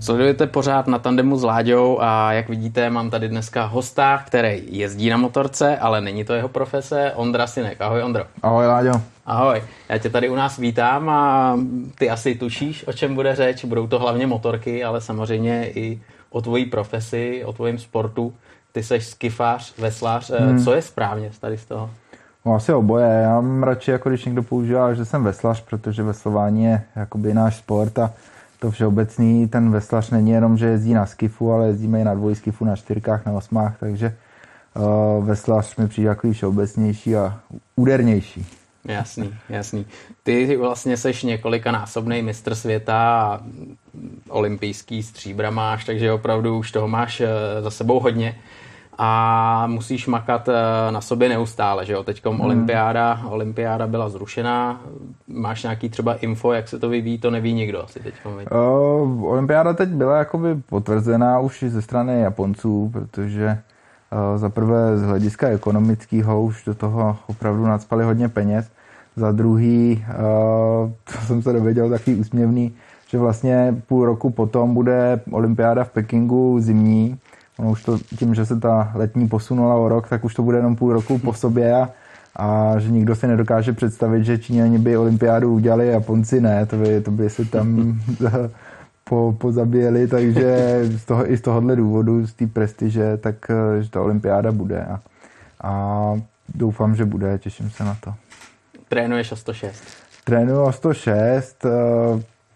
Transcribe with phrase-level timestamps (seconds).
[0.00, 5.10] Sledujete pořád na tandemu s Láďou a jak vidíte, mám tady dneska hosta, který jezdí
[5.10, 7.80] na motorce, ale není to jeho profese, Ondra Sinek.
[7.80, 8.24] Ahoj Ondro.
[8.42, 8.92] Ahoj Láďo.
[9.26, 11.56] Ahoj, já tě tady u nás vítám a
[11.98, 13.64] ty asi tušíš, o čem bude řeč.
[13.64, 18.34] Budou to hlavně motorky, ale samozřejmě i o tvojí profesi, o tvojím sportu.
[18.72, 20.30] Ty jsi skifař, veslář.
[20.30, 20.64] Hmm.
[20.64, 21.90] Co je správně tady z toho?
[22.46, 23.06] No asi oboje.
[23.06, 27.56] Já mám radši, jako když někdo používá, že jsem veslař, protože veslování je jakoby náš
[27.56, 28.12] sport a
[28.60, 32.64] to všeobecný, ten veslař není jenom, že jezdí na skifu, ale jezdíme i na dvojskifu,
[32.64, 34.16] na čtyřkách, na osmách, takže
[34.76, 37.40] uh, veslař mi přijde takový všeobecnější a
[37.76, 38.46] údernější.
[38.84, 39.86] Jasný, jasný.
[40.22, 43.40] Ty vlastně seš několikanásobný mistr světa a
[44.28, 47.28] olympijský stříbra máš, takže opravdu už toho máš eh,
[47.60, 48.38] za sebou hodně
[49.02, 50.52] a musíš makat eh,
[50.92, 52.04] na sobě neustále, že jo?
[52.04, 52.44] Teďkom hmm.
[52.44, 54.80] olympiáda, olympiáda byla zrušená,
[55.28, 58.32] máš nějaký třeba info, jak se to vyvíjí, to neví nikdo asi teďkom.
[58.32, 63.58] Uh, olympiáda teď byla jakoby potvrzená už ze strany Japonců, protože
[64.32, 68.70] uh, za prvé z hlediska ekonomického už do toho opravdu nadspali hodně peněz,
[69.16, 72.74] za druhý, uh, to jsem se dověděl takový úsměvný,
[73.08, 77.18] že vlastně půl roku potom bude olympiáda v Pekingu zimní,
[77.60, 80.58] ono už to tím, že se ta letní posunula o rok, tak už to bude
[80.58, 81.90] jenom půl roku po sobě a,
[82.36, 87.00] a že nikdo si nedokáže představit, že Číňani by olympiádu udělali Japonci ne, to by,
[87.00, 88.00] to by se tam
[89.04, 93.34] po, pozabíjeli, takže z toho, i z tohohle důvodu, z té prestiže, tak
[93.80, 95.00] že ta olympiáda bude a,
[95.62, 96.14] a
[96.54, 98.14] doufám, že bude, těším se na to.
[98.88, 99.82] Trénuješ o 106?
[100.24, 101.66] Trénuji o 106,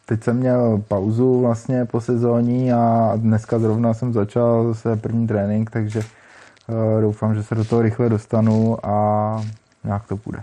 [0.06, 5.70] Teď jsem měl pauzu vlastně po sezóní a dneska zrovna jsem začal zase první trénink,
[5.70, 9.42] takže uh, doufám, že se do toho rychle dostanu a
[9.84, 10.42] nějak to půjde.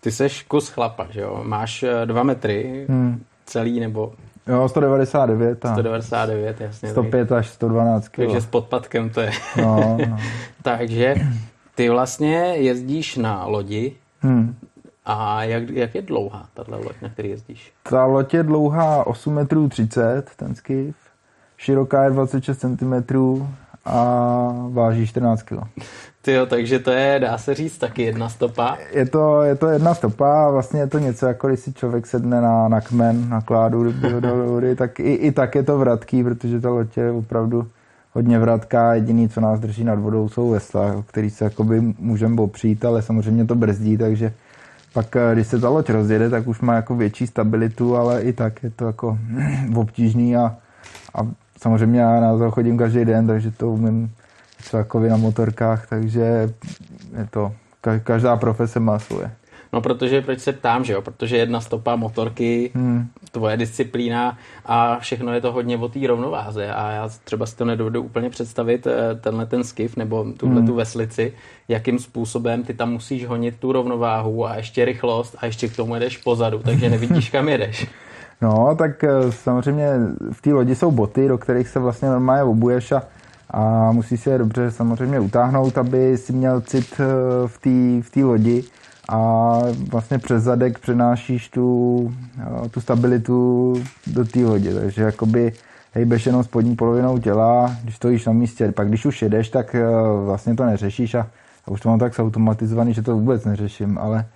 [0.00, 1.40] Ty seš kus chlapa, že jo?
[1.44, 3.22] Máš eh, dva metry hmm.
[3.46, 4.12] celý nebo...
[4.46, 5.64] Jo, 199.
[5.64, 6.90] A 199, jasně.
[6.90, 8.16] 105 až 112 kg.
[8.16, 9.30] Takže s podpadkem to je.
[9.56, 10.18] No, no.
[10.62, 11.14] takže
[11.74, 14.56] ty vlastně jezdíš na lodi, hmm.
[15.04, 17.72] A jak, jak je dlouhá tahle loď, na který jezdíš?
[17.82, 20.96] Ta loď je dlouhá 8 metrů 30, ten skiff.
[21.56, 22.94] Široká je 26 cm
[23.84, 25.58] a váží 14 kg.
[26.26, 28.78] jo, takže to je, dá se říct, taky jedna stopa.
[28.92, 32.06] Je to, je to jedna stopa a vlastně je to něco, jako když si člověk
[32.06, 36.24] sedne na, na kmen, na kládu do vody, tak i, i tak je to vratký,
[36.24, 37.68] protože ta loď je opravdu
[38.12, 38.94] hodně vratká.
[38.94, 43.02] Jediný, co nás drží nad vodou, jsou vesla, o který se jakoby můžeme opřít, ale
[43.02, 44.32] samozřejmě to brzdí, takže
[44.92, 48.32] pak, eh, když se ta loď rozjede, tak už má jako větší stabilitu, ale i
[48.32, 49.18] tak je to jako
[49.74, 50.56] obtížný a,
[51.14, 51.26] a
[51.60, 54.10] samozřejmě já na to chodím každý den, takže to umím
[54.62, 56.20] co jako na motorkách, takže
[57.18, 57.52] je to,
[58.04, 59.30] každá profese má svoje.
[59.74, 61.02] No protože, proč se ptám, že jo?
[61.02, 63.06] Protože jedna stopa motorky, hmm.
[63.30, 67.64] tvoje disciplína a všechno je to hodně o té rovnováze a já třeba si to
[67.64, 70.66] nedovedu úplně představit, eh, tenhle ten skiff nebo tuhle hmm.
[70.66, 71.32] tu veslici,
[71.68, 75.94] jakým způsobem ty tam musíš honit tu rovnováhu a ještě rychlost a ještě k tomu
[75.94, 77.86] jedeš pozadu, takže nevidíš, kam jedeš.
[78.42, 79.90] No, tak eh, samozřejmě
[80.32, 83.02] v té lodi jsou boty, do kterých se vlastně normálně obuješ a,
[83.50, 87.04] a musíš si je dobře samozřejmě utáhnout, aby si měl cit eh,
[87.48, 88.64] v té v lodi
[89.12, 89.58] a
[89.90, 92.14] vlastně přes zadek přenášíš tu,
[92.70, 93.74] tu stabilitu
[94.06, 95.52] do té lodě, takže jakoby
[95.92, 99.84] hejbeš jenom spodní polovinou těla, když stojíš na místě, pak když už jedeš, tak e,
[100.24, 101.26] vlastně to neřešíš a,
[101.66, 104.26] a už to mám tak zautomatizovaný, že to vůbec neřeším, ale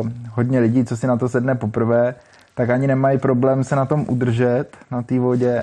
[0.00, 2.14] uh, hodně lidí, co si na to sedne poprvé,
[2.54, 5.62] tak ani nemají problém se na tom udržet, na té vodě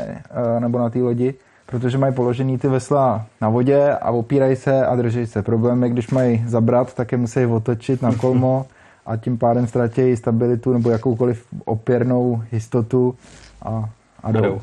[0.56, 1.34] uh, nebo na té lodi,
[1.66, 5.41] protože mají položený ty vesla na vodě a opírají se a drží se.
[5.41, 8.66] Problém je, když mají zabrat, tak je musí otočit na kolmo
[9.06, 13.16] a tím pádem ztratí stabilitu nebo jakoukoliv opěrnou jistotu
[13.62, 13.90] a,
[14.24, 14.62] a jdou.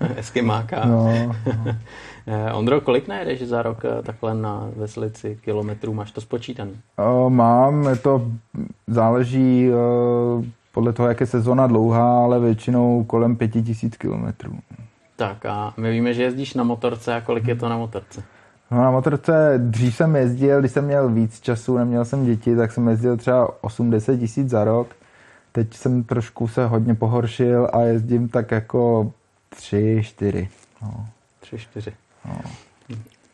[0.16, 0.84] Hezky máka.
[0.84, 1.34] No, no.
[2.28, 5.94] Eh, Ondro, kolik najedeš za rok eh, takhle na veslici kilometrů?
[5.94, 6.72] Máš to spočítaný?
[6.96, 8.30] O, mám, to
[8.86, 9.70] záleží
[10.72, 14.58] podle toho, jak je sezona dlouhá, ale většinou kolem 5000 kilometrů.
[15.16, 18.22] Tak a my víme, že jezdíš na motorce a kolik je to na motorce?
[18.70, 22.72] No na motorce dřív jsem jezdil, když jsem měl víc času, neměl jsem děti, tak
[22.72, 24.88] jsem jezdil třeba 80 tisíc za rok.
[25.52, 29.12] Teď jsem trošku se hodně pohoršil a jezdím tak jako
[29.48, 30.48] 3, 4.
[30.82, 31.06] No.
[31.40, 31.92] 3, 4.
[32.28, 32.36] No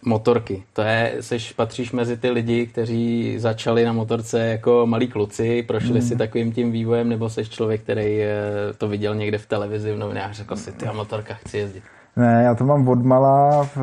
[0.04, 0.62] motorky.
[0.72, 5.94] To je, seš, patříš mezi ty lidi, kteří začali na motorce jako malí kluci, prošli
[5.94, 6.02] mm.
[6.02, 8.32] si takovým tím vývojem, nebo seš člověk, který eh,
[8.78, 11.82] to viděl někde v televizi, v novinách, řekl si, ty a motorka chci jezdit.
[12.16, 13.64] Ne, já to mám od malá.
[13.64, 13.76] V,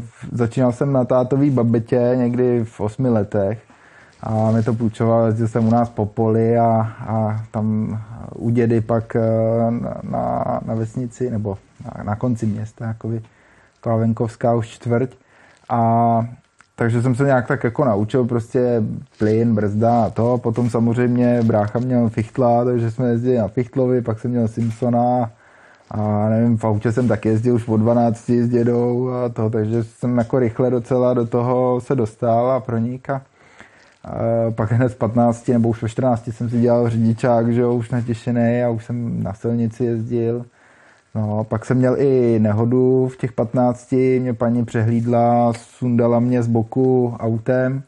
[0.00, 3.62] v, začínal jsem na tátový babetě někdy v osmi letech
[4.20, 7.98] a mi to půjčoval, jezdil jsem u nás po poli a, a tam
[8.34, 9.16] u dědy pak
[9.70, 13.22] na, na, na vesnici nebo na, na konci města, jakoby
[13.80, 15.10] Klavenkovská už čtvrť
[15.68, 16.20] a
[16.76, 18.82] takže jsem se nějak tak jako naučil prostě
[19.18, 20.38] plyn, brzda a to.
[20.38, 25.30] Potom samozřejmě brácha měl fichtla, takže jsme jezdili na fichtlovi, pak jsem měl Simpsona
[25.90, 29.84] a nevím, v autě jsem tak jezdil už od 12 s dědou a to, takže
[29.84, 33.22] jsem jako rychle docela do toho se dostal a pronik a,
[34.04, 34.12] a
[34.50, 37.90] pak hned z 15 nebo už ve 14 jsem si dělal řidičák, že jo, už
[37.90, 40.44] natěšený a už jsem na silnici jezdil.
[41.16, 46.46] No, pak jsem měl i nehodu v těch 15, mě paní přehlídla, sundala mě z
[46.46, 47.82] boku autem.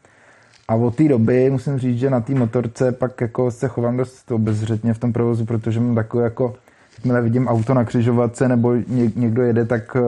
[0.69, 4.31] A od té doby musím říct, že na té motorce pak jako se chovám dost
[4.31, 6.55] obezřetně v tom provozu, protože mám takový jako,
[6.99, 8.75] jakmile vidím auto na křižovatce nebo
[9.17, 10.01] někdo jede, tak eh,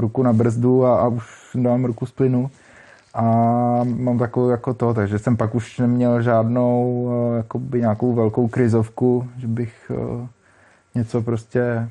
[0.00, 1.24] ruku na brzdu a, a už
[1.54, 2.50] dám ruku z plynu.
[3.14, 3.22] A
[3.84, 9.28] mám takovou jako to, takže jsem pak už neměl žádnou eh, jakoby nějakou velkou krizovku,
[9.38, 10.26] že bych eh,
[10.96, 11.88] něco prostě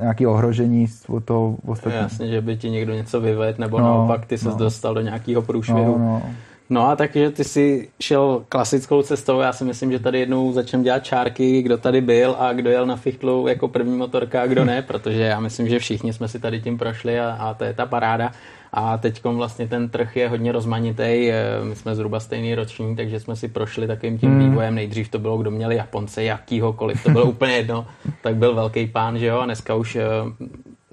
[0.00, 2.02] nějaký ohrožení od toho ostatního.
[2.02, 4.56] Jasně, že by ti někdo něco vyvedl, nebo no, naopak ty se no.
[4.56, 5.98] dostal do nějakého průšvihu.
[5.98, 6.22] No, no.
[6.70, 10.84] No a takže ty si šel klasickou cestou, já si myslím, že tady jednou začneme
[10.84, 14.64] dělat čárky, kdo tady byl a kdo jel na fichtlu jako první motorka a kdo
[14.64, 17.74] ne, protože já myslím, že všichni jsme si tady tím prošli a, a to je
[17.74, 18.32] ta paráda.
[18.72, 21.30] A teď vlastně ten trh je hodně rozmanitý.
[21.62, 24.38] My jsme zhruba stejný roční, takže jsme si prošli takovým tím hmm.
[24.38, 24.74] vývojem.
[24.74, 27.86] Nejdřív to bylo, kdo měli Japonce, jakýhokoliv, to bylo úplně jedno,
[28.22, 30.04] tak byl velký pán, že jo, a dneska už eh,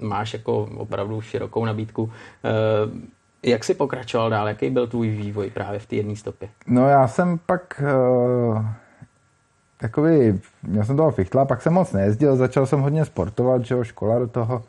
[0.00, 2.12] máš jako opravdu širokou nabídku.
[2.44, 4.48] Eh, jak jsi pokračoval dál?
[4.48, 6.48] Jaký byl tvůj vývoj právě v té jedné stopě?
[6.66, 8.64] No já jsem pak uh,
[9.80, 13.84] takový, měl jsem toho fichtla, pak jsem moc nejezdil, začal jsem hodně sportovat, že jo,
[13.84, 14.62] škola do toho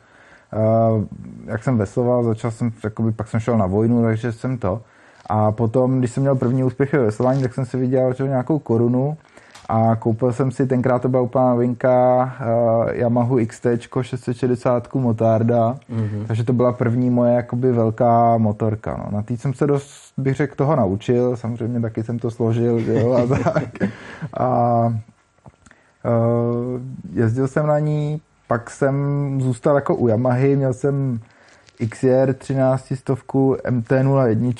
[1.46, 4.82] jak jsem vesloval, začal jsem, jakoby, pak jsem šel na vojnu, takže jsem to.
[5.26, 8.58] A potom, když jsem měl první úspěchy ve veslování, tak jsem si viděl že nějakou
[8.58, 9.16] korunu
[9.68, 13.66] a koupil jsem si, tenkrát to byla úplná novinka, uh, Yamaha XT
[14.02, 16.26] 660 motarda, mm-hmm.
[16.26, 18.96] takže to byla první moje jakoby velká motorka.
[19.04, 19.16] No.
[19.16, 23.12] Na té jsem se dost, bych řekl, toho naučil, samozřejmě taky jsem to složil, jo,
[23.12, 23.90] a tak.
[24.34, 24.84] A
[26.04, 26.80] uh,
[27.12, 28.20] jezdil jsem na ní,
[28.50, 28.94] pak jsem
[29.40, 31.20] zůstal jako u Yamahy, měl jsem
[31.88, 34.54] XR 13 stovku MT-01,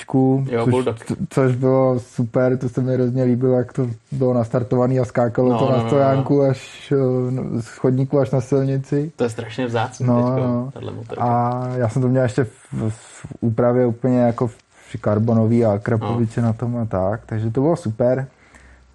[0.83, 5.49] což, což bylo super, to se mi hrozně líbilo, jak to bylo nastartované a skákalo
[5.49, 6.49] no, to no, na no, stojánku no, no.
[6.49, 6.93] až
[7.29, 9.11] no, z chodníku až na silnici.
[9.15, 10.71] To je strašně vzácný no, no.
[11.17, 14.57] A já jsem to měl ještě v, v úpravě úplně jako v
[15.01, 16.47] karbonový a krapoviče no.
[16.47, 18.27] na tom a tak, takže to bylo super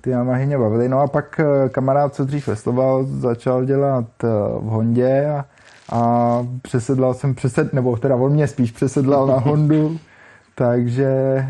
[0.07, 0.89] ty Yamahy bavily.
[0.89, 4.27] No a pak eh, kamarád, co dřív vesloval, začal dělat eh,
[4.59, 5.45] v Hondě a,
[5.93, 9.99] a přesedlal jsem přesed, nebo teda on mě spíš přesedlal na Hondu,
[10.55, 11.47] takže eh,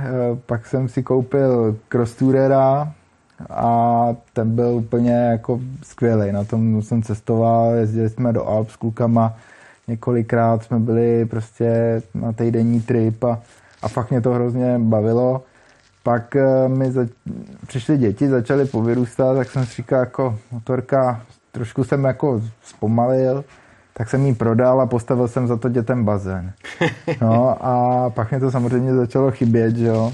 [0.47, 2.93] pak jsem si koupil Cross Tourera
[3.51, 6.33] a ten byl úplně jako skvělý.
[6.33, 9.37] Na tom jsem cestoval, jezdili jsme do Alp s klukama,
[9.89, 13.41] několikrát jsme byli prostě na týdenní trip a,
[13.83, 15.43] a fakt mě to hrozně bavilo.
[16.07, 17.07] Pak eh, mi za,
[17.67, 21.23] přišly děti, začaly povyrůstat, tak jsem si říkal, jako motorka,
[21.53, 23.45] trošku jsem jako zpomalil,
[23.93, 26.53] tak jsem ji prodal a postavil jsem za to dětem bazén.
[27.21, 30.13] No a pak mě to samozřejmě začalo chybět, že jo.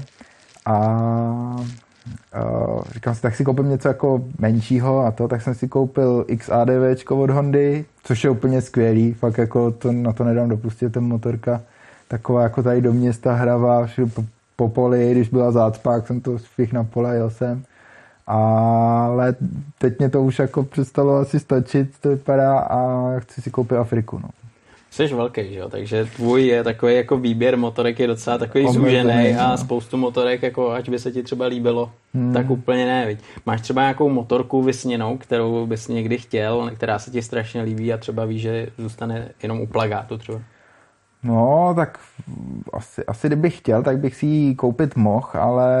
[0.65, 0.77] A
[2.35, 6.25] uh, říkám si, tak si koupím něco jako menšího a to, tak jsem si koupil
[6.37, 11.03] XADV od Hondy, což je úplně skvělý, fakt jako to, na to nedám dopustit, ten
[11.03, 11.61] motorka
[12.07, 13.87] taková jako tady do města hravá,
[14.63, 17.63] po poli, když byla zácpa, jsem to svých na pole, jel jsem.
[18.27, 19.35] Ale
[19.77, 24.19] teď mě to už jako přestalo asi stačit, to vypadá a chci si koupit Afriku.
[24.23, 24.29] No.
[24.91, 25.69] Jsi velký, jo?
[25.69, 29.57] takže tvůj je takový jako výběr motorek je docela takový zúžený a no.
[29.57, 32.33] spoustu motorek, jako ať by se ti třeba líbilo, hmm.
[32.33, 33.05] tak úplně ne.
[33.05, 33.19] Viď?
[33.45, 37.97] Máš třeba nějakou motorku vysněnou, kterou bys někdy chtěl, která se ti strašně líbí a
[37.97, 40.39] třeba víš, že zůstane jenom u plagátu třeba?
[41.23, 41.99] No, tak
[42.73, 45.77] asi, asi kdybych chtěl, tak bych si ji koupit mohl, ale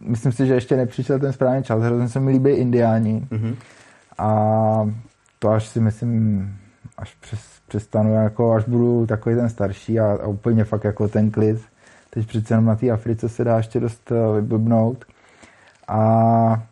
[0.00, 1.82] myslím si, že ještě nepřišel ten správný čas.
[1.82, 3.26] Hrozně se mi líbí indiáni.
[3.30, 3.54] Mm-hmm.
[4.18, 4.90] A
[5.38, 6.48] to až si myslím,
[6.98, 11.30] až přes, přestanu, jako až budu takový ten starší a, a úplně fakt jako ten
[11.30, 11.62] klid.
[12.10, 15.04] Teď přece jenom na té Africe se dá ještě dost uh, vyblbnout.
[15.88, 16.62] A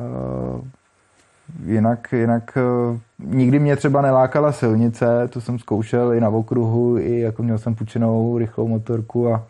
[0.00, 0.60] uh,
[1.64, 2.58] jinak, jinak
[2.90, 7.58] uh, nikdy mě třeba nelákala silnice, to jsem zkoušel i na okruhu, i jako měl
[7.58, 9.44] jsem půjčenou rychlou motorku a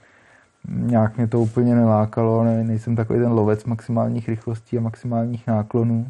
[0.68, 6.06] nějak mě to úplně nelákalo, ne, nejsem takový ten lovec maximálních rychlostí a maximálních náklonů.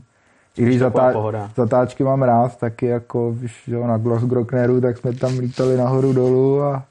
[0.56, 1.12] I když zatá,
[1.56, 6.62] zatáčky mám rád, taky jako když jo, na Glossgrockneru, tak jsme tam lítali nahoru dolů
[6.62, 6.84] a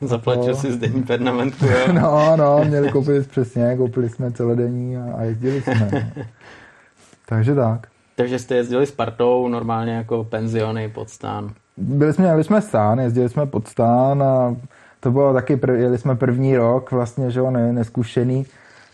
[0.00, 0.60] Zaplatil to...
[0.60, 1.92] si zdenní pernamentku, jo?
[1.92, 5.90] no, no, měli koupili přesně, koupili jsme celodenní a, a jezdili jsme.
[5.92, 6.24] No.
[7.26, 7.86] Takže tak.
[8.18, 11.50] Takže jste jezdili s partou normálně jako penziony pod stán?
[11.76, 14.56] Byli jsme, jeli jsme stán, jezdili jsme pod stán a
[15.00, 18.46] to bylo taky, prv, jeli jsme první rok vlastně, že jo, ne, neskušený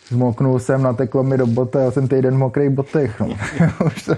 [0.08, 3.20] Zmoknul jsem, nateklo mi do boty, já jsem týden v mokrých botech.
[3.20, 3.28] No.
[4.06, 4.14] to,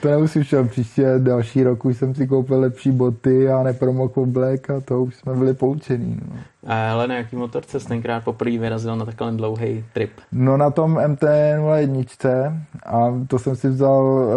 [0.00, 4.70] to nemusím šel příště, další rok už jsem si koupil lepší boty a nepromokl oblek
[4.70, 6.20] a to už jsme byli poučení.
[6.28, 6.36] No.
[6.66, 10.10] A ale na jaký motorce jsi tenkrát poprvé vyrazil na takový dlouhý trip?
[10.32, 14.28] No na tom MT-01 a to jsem si vzal,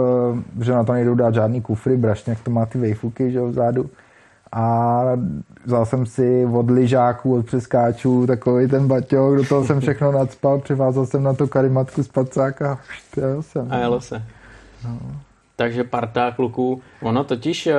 [0.60, 3.38] eh, že na to nejdou dát žádný kufry, brašně, jak to má ty vejfuky, že
[3.38, 3.90] jo, vzadu
[4.52, 5.04] a
[5.66, 10.60] vzal jsem si od lyžáků, od přeskáčů takový ten baťoch, do toho jsem všechno nadspal,
[10.60, 13.68] přivázal jsem na to karimatku z pacáka a jel jsem.
[13.70, 14.24] A jelo se.
[14.86, 15.00] No.
[15.56, 17.76] Takže parta kluků, ono totiž eh,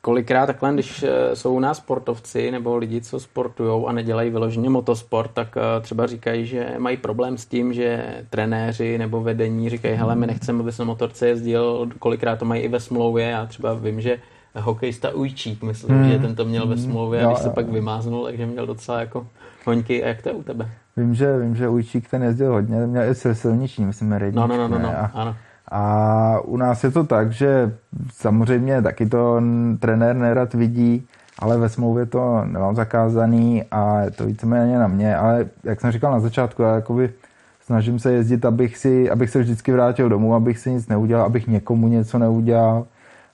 [0.00, 4.70] kolikrát takhle, když eh, jsou u nás sportovci nebo lidi, co sportují a nedělají vyloženě
[4.70, 9.94] motosport, tak eh, třeba říkají, že mají problém s tím, že trenéři nebo vedení říkají,
[9.94, 13.74] hele, my nechceme, aby se motorce jezdil, kolikrát to mají i ve smlouvě, já třeba
[13.74, 14.18] vím, že
[14.54, 16.10] hokejista Ujčík, myslím, hmm.
[16.10, 16.84] že ten to měl ve hmm.
[16.84, 19.26] smlouvě a když se pak vymáznul, takže měl docela jako
[19.66, 20.04] hoňky.
[20.04, 20.70] A jak to je u tebe?
[20.96, 24.36] Vím, že, vím, že Ujčík ten jezdil hodně, měl i silniční, myslím, redník.
[24.36, 24.88] No, no, no, no, no.
[24.88, 25.36] A, ano.
[25.70, 27.74] A u nás je to tak, že
[28.12, 29.42] samozřejmě taky to
[29.80, 31.06] trenér nerad vidí,
[31.38, 35.92] ale ve smlouvě to nemám zakázaný a je to víceméně na mě, ale jak jsem
[35.92, 37.12] říkal na začátku, já jakoby
[37.60, 41.46] snažím se jezdit, abych, si, abych se vždycky vrátil domů, abych si nic neudělal, abych
[41.46, 42.86] někomu něco neudělal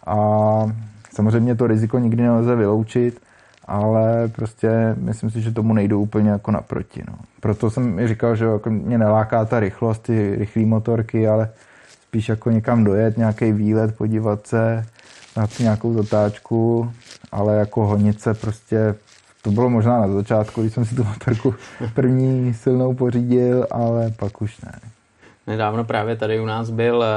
[0.07, 0.17] a
[1.19, 3.21] Samozřejmě to riziko nikdy nelze vyloučit,
[3.65, 7.03] ale prostě myslím si, že tomu nejdu úplně jako naproti.
[7.09, 7.15] No.
[7.41, 11.51] Proto jsem i říkal, že jako mě neláká ta rychlost, ty rychlé motorky, ale
[12.03, 14.87] spíš jako někam dojet, nějaký výlet, podívat se,
[15.37, 16.93] na nějakou zatáčku,
[17.33, 18.95] ale jako honice prostě
[19.43, 21.55] to bylo možná na začátku, když jsem si tu motorku
[21.95, 24.73] první silnou pořídil, ale pak už ne.
[25.49, 27.09] Nedávno právě tady u nás byl eh,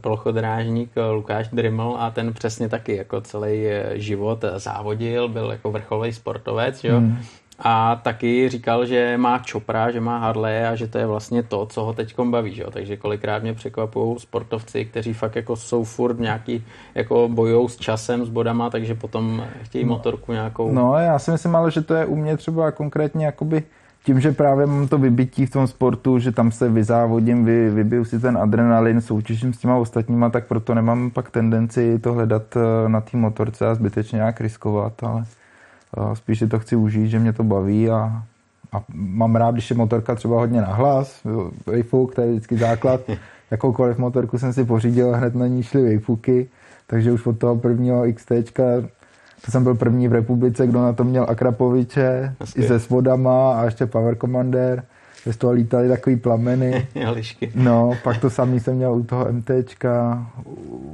[0.00, 5.70] plochodrážník eh, Lukáš Drimmel a ten přesně taky jako celý eh, život závodil, byl jako
[5.70, 6.96] vrcholový sportovec, jo.
[6.96, 7.18] Hmm.
[7.58, 11.66] A taky říkal, že má čopra, že má Harley a že to je vlastně to,
[11.66, 12.70] co ho teď baví, že jo?
[12.70, 16.64] Takže kolikrát mě překvapují sportovci, kteří fakt jako jsou furt nějaký,
[16.94, 20.72] jako bojou s časem, s bodama, takže potom chtějí no, motorku nějakou.
[20.72, 23.62] No, já si myslím ale, že to je u mě třeba konkrétně jakoby
[24.08, 28.04] tím, že právě mám to vybití v tom sportu, že tam se vyzávodím, vy, vybiju
[28.04, 32.88] si ten adrenalin, soutěžím s těma ostatníma, tak proto nemám pak tendenci to hledat eh,
[32.88, 35.24] na té motorce a zbytečně nějak riskovat, ale
[35.98, 38.22] eh, spíš si to chci užít, že mě to baví a,
[38.72, 41.20] a mám rád, když je motorka třeba hodně nahlas,
[41.66, 43.00] Wayfuk, to je vždycky základ,
[43.50, 46.48] jakoukoliv motorku jsem si pořídil, hned na ní šly Wayfuky,
[46.86, 48.32] takže už od toho prvního XT
[49.44, 52.60] to jsem byl první v republice, kdo na to měl Akrapoviče, Hezky.
[52.60, 54.82] i se svodama a ještě Power Commander.
[55.26, 56.88] Z toho lítali takový plameny.
[57.54, 60.26] no, pak to samý jsem měl u toho MTčka,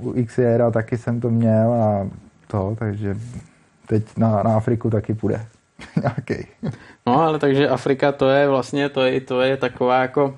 [0.02, 2.08] u XR taky jsem to měl a
[2.46, 3.16] to, takže
[3.86, 5.46] teď na, na Afriku taky půjde.
[6.02, 6.46] Nějaký.
[7.06, 10.34] no, ale takže Afrika to je vlastně, to je, to je taková jako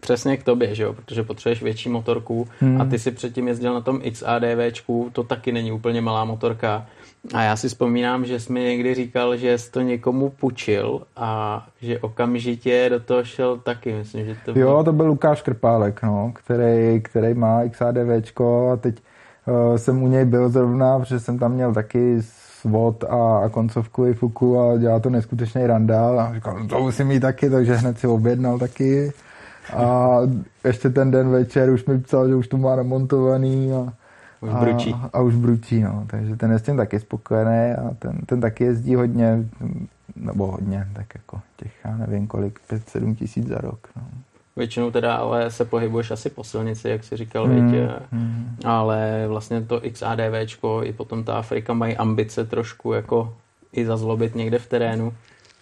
[0.00, 0.92] přesně k tobě, že jo?
[0.92, 2.80] protože potřebuješ větší motorku hmm.
[2.80, 6.86] a ty si předtím jezdil na tom XADVčku, to taky není úplně malá motorka
[7.34, 11.66] a já si vzpomínám, že jsi mi někdy říkal, že jsi to někomu půjčil a
[11.82, 14.62] že okamžitě do toho šel taky, myslím, že to byl...
[14.62, 19.02] Jo, to byl Lukáš Krpálek, no, který, který má XADVčko a teď
[19.46, 22.22] uh, jsem u něj byl zrovna, protože jsem tam měl taky
[22.60, 26.80] svod a, a koncovku i fuku a dělá to neskutečný randál a říkal, no to
[26.80, 29.12] musím mít taky, takže hned si objednal taky.
[29.76, 30.18] A
[30.64, 33.92] ještě ten den večer už mi psal, že už to má namontovaný a
[34.40, 34.94] už bručí.
[34.94, 36.04] A, a už bručí, no.
[36.06, 39.44] Takže ten je s tím taky spokojený a ten, ten taky jezdí hodně,
[40.16, 44.02] nebo hodně, tak jako těch, já nevím kolik, 5-7 tisíc za rok, no.
[44.56, 48.56] Většinou teda ale se pohybuješ asi po silnici, jak jsi říkal, mm, větě, mm.
[48.64, 53.34] ale vlastně to XADVčko i potom ta Afrika mají ambice trošku jako
[53.72, 55.12] i zazlobit někde v terénu.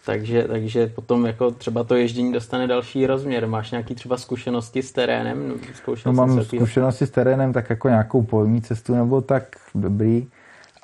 [0.08, 3.46] Takže, takže potom jako třeba to ježdění dostane další rozměr.
[3.46, 5.54] Máš nějaký třeba zkušenosti s terénem?
[6.06, 10.26] No, mám zkušenosti s terénem, tak jako nějakou polní cestu nebo tak dobrý.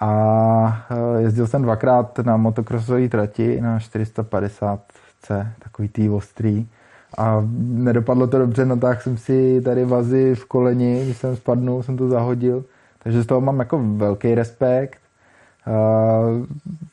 [0.01, 6.67] A eh, jezdil jsem dvakrát na motokrosové trati na 450C, takový tý ostrý.
[7.19, 11.83] A nedopadlo to dobře, no tak jsem si tady vazy v koleni, když jsem spadnul,
[11.83, 12.65] jsem to zahodil.
[13.03, 15.04] Takže z toho mám jako velký respekt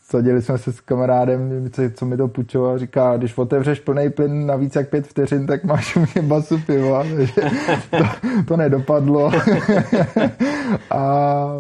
[0.04, 4.56] sadili jsme se s kamarádem, co mi to půjčoval, říká, když otevřeš plný plyn na
[4.56, 7.04] víc jak pět vteřin, tak máš u mě basu piva,
[7.90, 8.04] to,
[8.48, 9.32] to nedopadlo.
[10.92, 11.60] a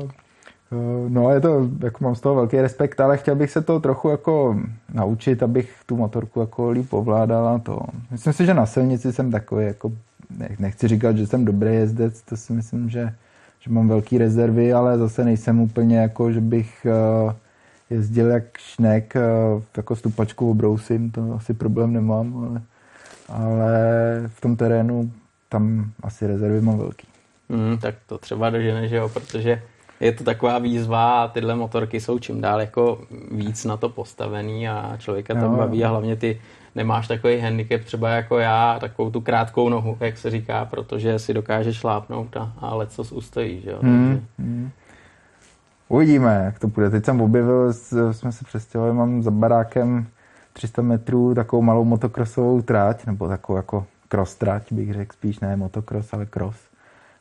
[0.71, 3.79] Eh, no, je to, jako mám z toho velký respekt, ale chtěl bych se to
[3.79, 4.59] trochu jako
[4.93, 7.79] naučit, abych tu motorku jako líp ovládala to.
[8.11, 9.91] Myslím si, že na silnici jsem takový, jako,
[10.59, 13.13] nechci říkat, že jsem dobrý jezdec, to si myslím, že,
[13.61, 16.87] že mám velký rezervy, ale zase nejsem úplně jako, že bych
[17.25, 17.33] uh,
[17.89, 22.61] jezdil jak šnek, uh, jako stupačku obrousím, to asi problém nemám, ale,
[23.29, 23.73] ale
[24.27, 25.11] v tom terénu
[25.49, 27.07] tam asi rezervy mám velký.
[27.49, 29.61] Mm, tak to třeba dožene, že jo, protože
[29.99, 33.01] je to taková výzva a tyhle motorky jsou čím dál jako
[33.31, 36.41] víc na to postavený a člověka tam no, baví a hlavně ty
[36.75, 41.33] nemáš takový handicap třeba jako já, takovou tu krátkou nohu, jak se říká, protože si
[41.33, 43.77] dokáže šlápnout a, a leco ustojí, že jo.
[43.81, 44.69] Hmm, hmm.
[45.87, 46.89] Uvidíme, jak to bude.
[46.89, 47.73] Teď jsem objevil,
[48.11, 50.07] jsme se přestěhovali, mám za barákem
[50.53, 55.55] 300 metrů takovou malou motokrosovou tráť, nebo takovou jako cross trať bych řekl, spíš ne
[55.55, 56.57] motocross, ale cross.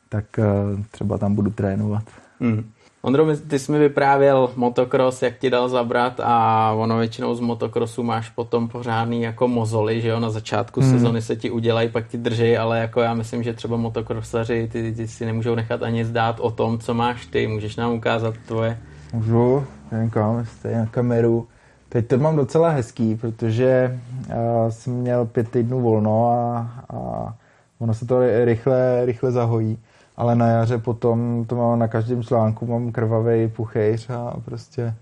[0.09, 2.03] Tak uh, třeba tam budu trénovat.
[2.39, 2.71] Hmm.
[3.03, 8.03] Ondro, ty jsi mi vyprávěl motocross, jak ti dal zabrat a ono většinou z motocrossu
[8.03, 10.91] máš potom pořádný jako mozoly, že jo, na začátku hmm.
[10.91, 14.93] sezony se ti udělají, pak ti drží, ale jako já myslím, že třeba motocrossaři, ty,
[14.93, 18.77] ty si nemůžou nechat ani zdát o tom, co máš ty, můžeš nám ukázat tvoje?
[19.13, 21.47] Můžu, nevím kam, jste na kameru.
[21.89, 24.35] Teď to mám docela hezký, protože uh,
[24.69, 27.33] jsem měl pět týdnů volno a, a
[27.79, 29.77] ono se to rychle, rychle zahojí
[30.17, 34.93] ale na jaře potom to mám na každém článku, mám krvavý puchejř a prostě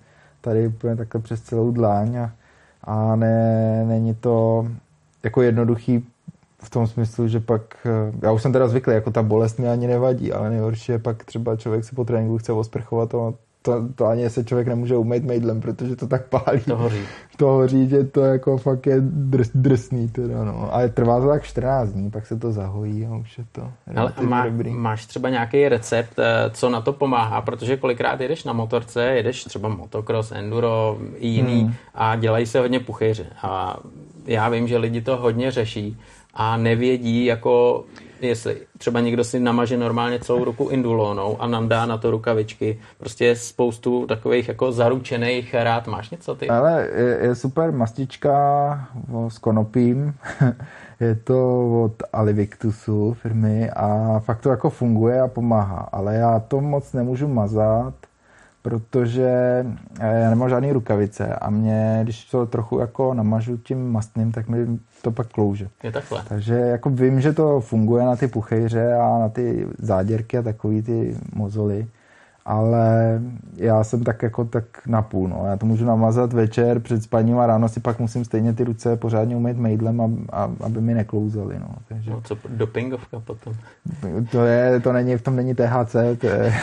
[0.41, 2.31] tady úplně takhle přes celou dláň a,
[2.83, 4.67] a ne, není to
[5.23, 6.05] jako jednoduchý
[6.63, 7.87] v tom smyslu, že pak,
[8.21, 11.23] já už jsem teda zvyklý, jako ta bolest mi ani nevadí, ale nejhorší je pak
[11.23, 15.23] třeba člověk se po tréninku chce osprchovat a to, to ani se člověk nemůže umýt
[15.23, 16.59] mejdlem, protože to tak pálí.
[16.59, 17.01] To hoří.
[17.37, 20.73] To hoří, že to jako fakt je drs, drsný teda, no.
[20.73, 24.13] Ale trvá to tak 14 dní, pak se to zahojí a už je to Ale
[24.21, 24.69] má, dobrý.
[24.73, 29.43] máš třeba nějaký recept, eh, co na to pomáhá, protože kolikrát jedeš na motorce, jedeš
[29.43, 31.73] třeba motocross, enduro, jiný hmm.
[31.95, 33.25] a dělají se hodně puchyři.
[33.41, 33.79] A
[34.25, 35.97] já vím, že lidi to hodně řeší
[36.33, 37.85] a nevědí, jako
[38.21, 42.79] jestli třeba někdo si namaže normálně celou ruku indulónou a nám dá na to rukavičky.
[42.97, 45.87] Prostě je spoustu takových jako zaručených rád.
[45.87, 46.49] Máš něco ty?
[46.49, 48.87] Ale je, je super mastička
[49.27, 50.13] s konopím.
[50.99, 55.89] je to od Alivictusu firmy a fakt to jako funguje a pomáhá.
[55.91, 57.93] Ale já to moc nemůžu mazat,
[58.61, 59.65] protože
[59.99, 64.47] eh, já nemám žádný rukavice a mě, když to trochu jako namažu tím mastným, tak
[64.47, 65.67] mi to pak klouže.
[65.83, 66.23] Je takhle.
[66.27, 70.81] Takže jako vím, že to funguje na ty puchejře a na ty záděrky a takový
[70.81, 71.87] ty mozoly,
[72.45, 73.21] ale
[73.55, 75.43] já jsem tak jako tak na půl, no.
[75.45, 78.95] Já to můžu namazat večer před spaním a ráno si pak musím stejně ty ruce
[78.95, 81.69] pořádně umýt mejdlem, a, a, aby mi neklouzaly, no.
[81.87, 82.11] Takže...
[82.11, 83.53] No co dopingovka potom?
[84.31, 86.53] To je, to není, v tom není THC, to je,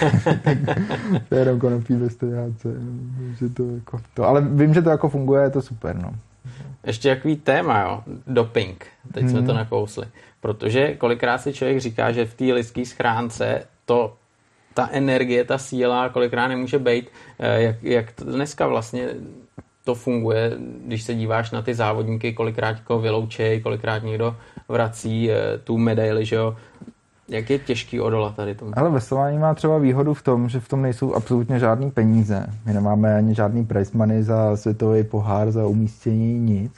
[1.28, 3.34] to je jenom konopí bez THC, no.
[3.38, 6.10] že to jako, to, ale vím, že to jako funguje, je to super, no.
[6.86, 8.02] Ještě jaký téma, jo?
[8.26, 8.86] Doping.
[9.12, 9.30] Teď hmm.
[9.30, 10.06] jsme to nakousli.
[10.40, 14.14] Protože kolikrát si člověk říká, že v té lidské schránce to
[14.74, 17.08] ta energie, ta síla kolikrát nemůže být.
[17.38, 19.08] Eh, jak, jak dneska vlastně
[19.84, 20.52] to funguje,
[20.86, 24.36] když se díváš na ty závodníky, kolikrát někoho vyloučej, kolikrát někdo
[24.68, 26.56] vrací eh, tu medaili, že jo.
[27.28, 28.72] Jak je těžký odolat tady tomu?
[28.76, 32.46] Ale veslování má třeba výhodu v tom, že v tom nejsou absolutně žádný peníze.
[32.66, 36.72] My nemáme ani žádný price money za světový pohár, za umístění, nic.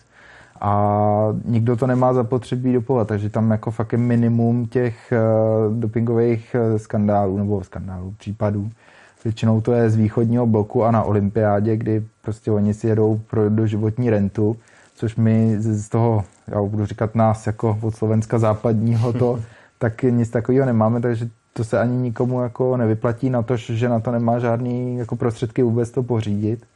[0.61, 6.56] A nikdo to nemá zapotřebí dopovat, takže tam jako fakt je minimum těch uh, dopingových
[6.70, 8.70] uh, skandálů nebo skandálů, případů.
[9.24, 13.50] Většinou to je z východního bloku a na olympiádě, kdy prostě oni si jedou pro
[13.50, 14.56] doživotní rentu,
[14.94, 19.40] což my z toho, já budu říkat nás jako od Slovenska západního to,
[19.78, 24.00] tak nic takového nemáme, takže to se ani nikomu jako nevyplatí na to, že na
[24.00, 26.66] to nemá žádný jako prostředky vůbec to pořídit.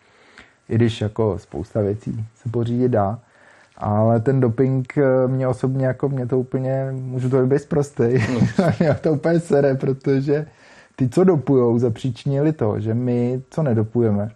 [0.68, 3.18] I když jako spousta věcí se pořídit dá.
[3.76, 8.66] Ale ten doping eh, mě osobně, jako mě to úplně, můžu to být prostý, no.
[8.80, 10.46] mě to úplně sere, protože
[10.96, 14.30] ty, co dopujou, zapříčinili to, že my, co nedopujeme,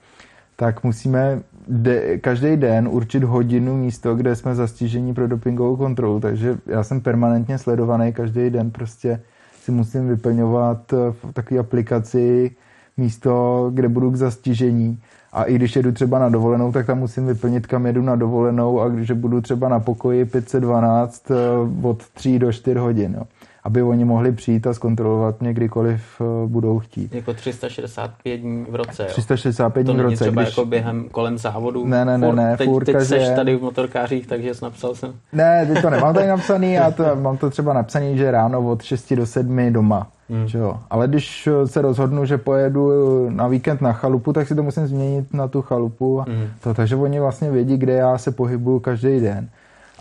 [0.57, 6.21] tak musíme de, každý den určit hodinu místo, kde jsme zastiženi pro dopingovou kontrolu.
[6.21, 9.21] Takže já jsem permanentně sledovaný každý den, prostě
[9.63, 12.51] si musím vyplňovat eh, v takové aplikaci
[12.97, 14.99] místo, kde budu k zastižení.
[15.33, 18.81] A i když jedu třeba na dovolenou, tak tam musím vyplnit, kam jedu na dovolenou
[18.81, 21.35] a když budu třeba na pokoji 512 eh,
[21.83, 23.15] od 3 do 4 hodin.
[23.19, 23.23] Jo
[23.67, 27.15] aby oni mohli přijít a zkontrolovat mě kdykoliv eh, budou chtít.
[27.15, 29.09] Jako 365 dní v roce, jo?
[29.09, 30.17] 365 dní v roce.
[30.17, 30.57] To třeba když...
[30.57, 31.87] jako během kolem závodu?
[31.87, 32.57] Ne, ne, ne, ne.
[32.57, 35.13] Teď, teď seš tady v motorkářích, takže jsi napsal jsem.
[35.33, 38.83] Ne, teď to nemám tady napsaný, já to, mám to třeba napsaný, že ráno od
[38.83, 40.07] 6 do 7 doma.
[40.31, 40.49] Hmm.
[40.49, 40.79] Že jo?
[40.91, 42.91] Ale když se rozhodnu, že pojedu
[43.31, 46.25] na víkend na chalupu, tak si to musím změnit na tu chalupu.
[46.29, 46.49] Hmm.
[46.63, 49.49] to, takže oni vlastně vědí, kde já se pohybuju každý den.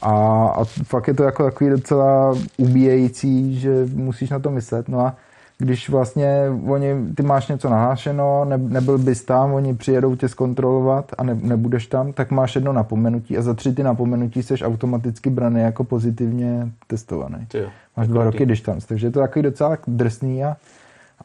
[0.02, 0.12] A,
[0.48, 4.90] a fakt je to jako takový docela ubíjející, že musíš na to myslet.
[4.90, 5.16] No a
[5.58, 11.12] když vlastně oni, ty máš něco nahlášeno, ne, nebyl bys tam, oni přijedou tě zkontrolovat
[11.18, 15.30] a ne, nebudeš tam, tak máš jedno napomenutí a za tři ty napomenutí jsi automaticky
[15.30, 17.46] braný jako pozitivně testovaný.
[17.48, 18.80] Ty jo, máš dva roky když tam.
[18.88, 20.58] Takže je to takový docela drsný a,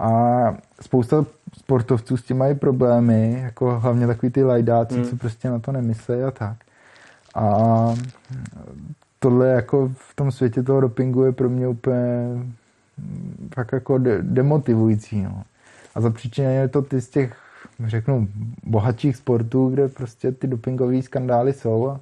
[0.00, 0.10] a
[0.80, 1.24] spousta
[1.58, 5.04] sportovců s tím mají problémy, jako hlavně takový ty lajdáci, hmm.
[5.04, 6.56] co prostě na to nemyslejí a tak.
[7.34, 7.94] A
[9.18, 12.28] tohle jako v tom světě toho dopingu je pro mě úplně
[13.54, 15.22] fakt jako de- demotivující.
[15.22, 15.42] No.
[15.94, 17.36] A za příčině je to ty z těch,
[17.86, 18.28] řeknu,
[18.64, 22.00] bohatších sportů, kde prostě ty dopingové skandály jsou a,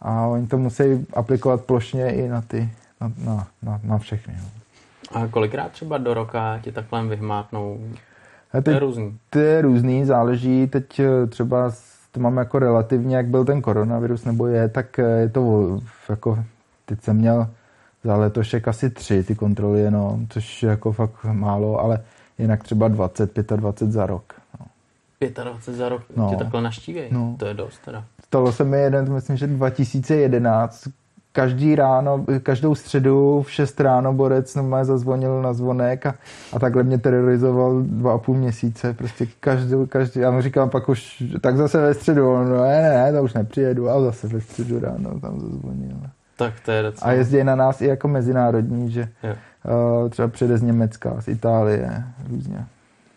[0.00, 2.68] a oni to musí aplikovat plošně i na ty,
[3.00, 4.34] na, na, na, na všechny.
[4.36, 4.62] No.
[5.20, 7.80] A kolikrát třeba do roka ti takhle vyhmátnou?
[8.52, 9.18] Teď, to je různý.
[9.30, 10.66] To je různý, záleží.
[10.66, 11.70] Teď eh, třeba
[12.12, 16.44] to máme jako relativně, jak byl ten koronavirus nebo je, tak eh, je to jako,
[16.86, 17.48] teď jsem měl
[18.04, 22.00] za letošek asi tři ty kontroly jenom, což je jako fakt málo, ale
[22.38, 24.34] jinak třeba 20, 25 za rok.
[24.60, 24.66] No.
[25.44, 26.30] 25 za rok no.
[26.30, 27.36] tě takhle naštívějí, no.
[27.38, 28.04] to je dost teda.
[28.24, 30.88] Stalo se mi jeden, myslím, že 2011,
[31.32, 36.14] každý ráno, každou středu v 6 ráno borec normálně zazvonil na zvonek a,
[36.52, 38.94] a takhle mě terorizoval dva a půl měsíce.
[38.94, 43.12] Prostě každou, každý, já mu říkám pak už, tak zase ve středu, no ne, ne,
[43.12, 45.96] to už nepřijedu, a zase ve středu ráno tam zazvonil.
[46.36, 47.10] Tak to je docela...
[47.10, 49.08] A jezdí na nás i jako mezinárodní, že
[50.02, 52.66] uh, třeba přijede z Německa, z Itálie, různě.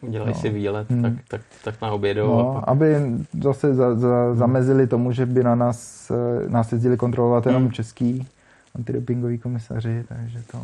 [0.07, 0.39] Udělají no.
[0.39, 1.01] si výlet, hmm.
[1.01, 2.27] tak, tak, tak na obědou.
[2.27, 2.63] No, pak...
[2.67, 2.95] aby
[3.43, 4.37] zase za, za, hmm.
[4.37, 7.71] zamezili tomu, že by na nás, eh, nás jezdili kontrolovat jenom hmm.
[7.71, 8.27] český
[8.75, 10.57] antidopingový komisaři, takže to...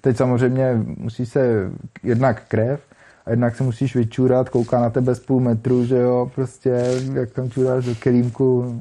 [0.00, 1.70] Teď samozřejmě musí se
[2.02, 2.80] jednak krev,
[3.26, 7.30] a jednak se musíš vyčůrat, kouká na tebe z půl metru, že jo, prostě, jak
[7.30, 8.80] tam čůráš do kelímku,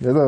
[0.00, 0.20] je to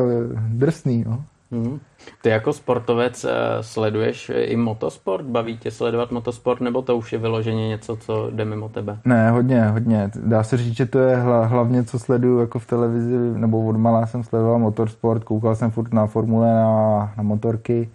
[0.47, 1.23] drsný, no.
[1.51, 1.79] Mm.
[2.21, 3.31] Ty jako sportovec uh,
[3.61, 5.25] sleduješ i motosport?
[5.25, 8.99] Baví tě sledovat motosport, nebo to už je vyloženě něco, co jde mimo tebe?
[9.05, 10.11] Ne, hodně, hodně.
[10.15, 13.77] Dá se říct, že to je hla, hlavně, co sleduju jako v televizi, nebo od
[13.77, 17.89] malá jsem sledoval motorsport, koukal jsem furt na formule, na, na motorky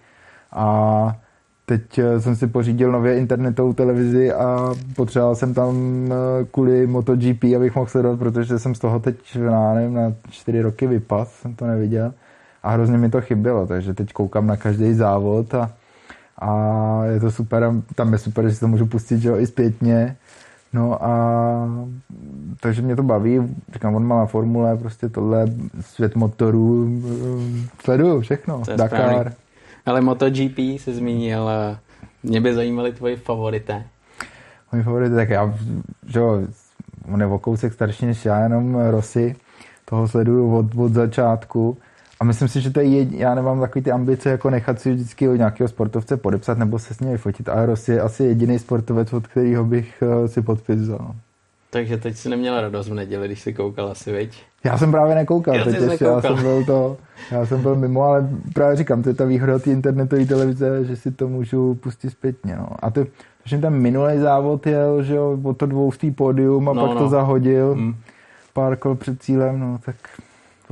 [0.53, 1.17] a
[1.67, 5.75] teď eh, jsem si pořídil nově internetovou televizi a potřeboval jsem tam
[6.13, 10.63] eh, kvůli MotoGP, abych mohl sledovat, protože jsem z toho teď, na, nevím, na čtyři
[10.63, 12.13] roky vypas, jsem to neviděl
[12.63, 15.71] a hrozně mi to chybělo, takže teď koukám na každý závod a,
[16.39, 19.47] a je to super, tam je super, že si to můžu pustit že jo, i
[19.47, 20.17] zpětně,
[20.73, 21.69] no a
[22.61, 25.47] takže mě to baví, říkám, on má na formule, prostě tohle,
[25.81, 27.03] svět motorů,
[27.85, 28.89] sleduju všechno, Dakar.
[28.89, 29.33] Správný.
[29.87, 31.51] Ale MotoGP se zmínil,
[32.23, 33.85] mě by zajímaly tvoje favorité.
[34.73, 35.55] Moje favority, tak já,
[36.07, 36.43] že jo,
[37.13, 39.37] on je o kousek starší než já, jenom Rossi,
[39.85, 41.77] toho sleduju od, od začátku
[42.23, 45.29] a myslím si, že to je, já nemám takový ty ambice, jako nechat si vždycky
[45.29, 47.49] od nějakého sportovce podepsat nebo se s ním vyfotit.
[47.49, 51.15] A Ross je asi jediný sportovec, od kterého bych eh, si podpis vzal.
[51.71, 54.43] Takže teď si neměla radost v neděli, když jsi koukal asi, viď?
[54.65, 56.97] Já jsem právě nekoukal, já, teď ještě, já jsem byl to,
[57.31, 60.97] já jsem byl mimo, ale právě říkám, to je ta výhoda té internetové televize, že
[60.97, 62.69] si to můžu pustit zpětně, no.
[62.79, 63.07] A to,
[63.45, 67.01] že ten minulý závod jel, že jo, o to dvoustý pódium a no, pak no.
[67.01, 67.95] to zahodil mm.
[68.53, 69.97] pár kol před cílem, no, tak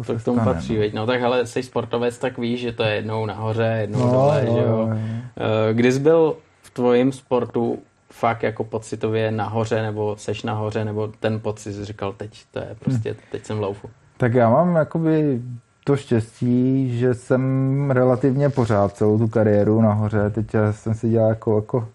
[0.07, 0.85] to, to k tomu stane, patří, no.
[0.95, 4.45] no tak ale jsi sportovec, tak víš, že to je jednou nahoře, jednou no, dole,
[4.47, 4.87] no, že jo.
[4.87, 4.99] No.
[5.37, 7.79] Eh, Kdy jsi byl v tvojím sportu
[8.13, 12.77] fakt jako pocitově nahoře, nebo seš nahoře, nebo ten pocit jsi říkal, teď to je
[12.81, 13.17] prostě, hm.
[13.33, 13.91] teď jsem v loufu.
[14.17, 15.41] Tak já mám jakoby
[15.85, 20.31] to štěstí, že jsem relativně pořád celou tu kariéru nahoře.
[20.31, 21.89] Teď jsem si dělal jako, jako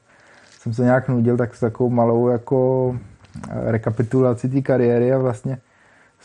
[0.59, 2.95] jsem se nějak nudil, tak s takovou malou jako
[3.49, 5.57] eh, rekapitulaci té kariéry a vlastně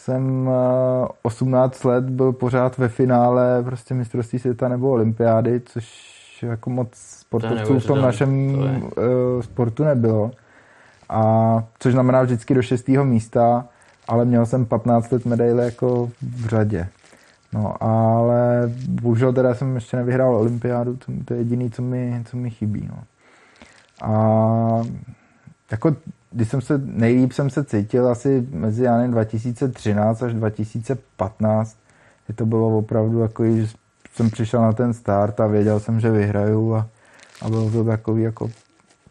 [0.00, 0.50] jsem
[1.22, 6.88] 18 eh, let byl pořád ve finále prostě mistrovství světa nebo olympiády, což jako moc
[6.94, 8.72] sportovců v tom našem uh,
[9.40, 10.30] sportu nebylo.
[11.08, 13.64] A což znamená vždycky do šestého místa,
[14.08, 16.88] ale měl jsem 15 let medaile jako v řadě.
[17.52, 22.36] No, ale bohužel teda jsem ještě nevyhrál olympiádu, to, to je jediný, co mi, co
[22.36, 22.88] mi chybí.
[22.88, 23.02] No.
[24.02, 24.82] A
[25.70, 25.96] jako
[26.30, 31.76] když jsem se, nejlíp jsem se cítil asi mezi já 2013 až 2015,
[32.26, 33.66] kdy to bylo opravdu jako, že
[34.14, 36.86] jsem přišel na ten start a věděl jsem, že vyhraju a,
[37.42, 38.50] a bylo to takový jako,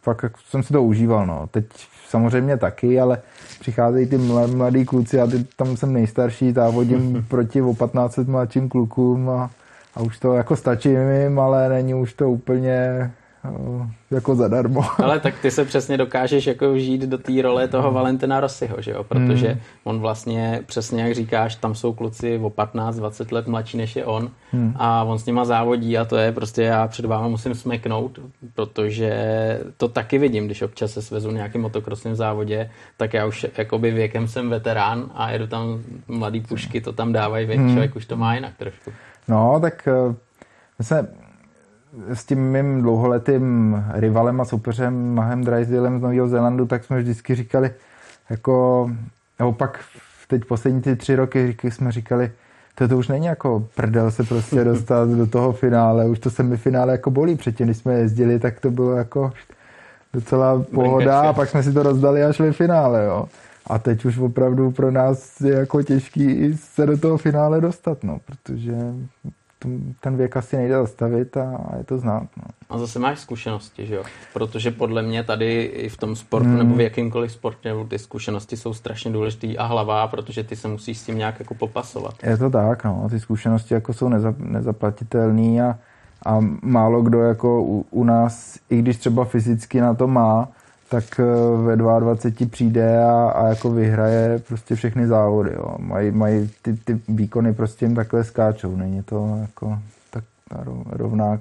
[0.02, 1.46] fakt jako jsem si to užíval, no.
[1.50, 1.66] Teď
[2.08, 3.18] samozřejmě taky, ale
[3.60, 8.68] přicházejí ty mladí kluci a ty, tam jsem nejstarší, závodím proti o 15 let mladším
[8.68, 9.50] klukům a,
[9.94, 13.10] a už to jako stačí mi, ale není už to úplně
[14.10, 14.82] jako zadarmo.
[15.04, 18.90] Ale tak ty se přesně dokážeš jako žít do té role toho Valentina Rossiho, že
[18.90, 19.04] jo?
[19.04, 19.60] Protože hmm.
[19.84, 24.30] on vlastně, přesně jak říkáš, tam jsou kluci o 15-20 let mladší než je on
[24.52, 24.74] hmm.
[24.76, 28.18] a on s nima závodí a to je prostě já před váma musím smeknout,
[28.54, 29.12] protože
[29.76, 34.28] to taky vidím, když občas se svezu nějakým motokrosním závodě, tak já už jakoby věkem
[34.28, 37.70] jsem veterán a jedu tam mladý pušky, to tam dávají, věk, hmm.
[37.70, 38.90] člověk už to má jinak trošku.
[39.28, 40.14] No, tak uh,
[40.80, 41.19] se
[42.14, 47.34] s tím mým dlouholetým rivalem a soupeřem Mahem Drysdalem z Nového Zélandu, tak jsme vždycky
[47.34, 47.70] říkali,
[48.30, 48.90] jako,
[49.38, 49.80] nebo pak
[50.28, 52.30] teď poslední ty tři roky jsme říkali,
[52.74, 56.92] to, to už není jako prdel se prostě dostat do toho finále, už to semifinále
[56.92, 57.36] jako bolí.
[57.36, 59.32] Předtím, když jsme jezdili, tak to bylo jako
[60.12, 63.24] docela pohoda a pak jsme si to rozdali až ve finále, jo.
[63.66, 68.18] A teď už opravdu pro nás je jako těžký se do toho finále dostat, no,
[68.26, 68.74] protože
[70.00, 72.22] ten věk asi nejde zastavit a je to znát.
[72.36, 72.44] No.
[72.70, 74.02] A zase máš zkušenosti, že jo?
[74.32, 76.58] Protože podle mě tady i v tom sportu hmm.
[76.58, 80.98] nebo v jakýmkoliv sportě ty zkušenosti jsou strašně důležité a hlava, protože ty se musíš
[80.98, 82.14] s tím nějak jako popasovat.
[82.22, 83.06] Je to tak, no.
[83.10, 85.78] Ty zkušenosti jako jsou neza, nezaplatitelné a,
[86.26, 90.48] a málo kdo jako u, u nás, i když třeba fyzicky na to má,
[90.90, 91.24] tak eh,
[91.66, 95.50] ve 22 přijde a, a jako vyhraje prostě všechny závody.
[95.54, 95.74] Jo.
[95.78, 98.76] Mají, mají ty, ty výkony prostě jim takhle skáčou.
[98.76, 99.78] Není to jako
[100.10, 100.24] tak
[100.86, 101.38] rovná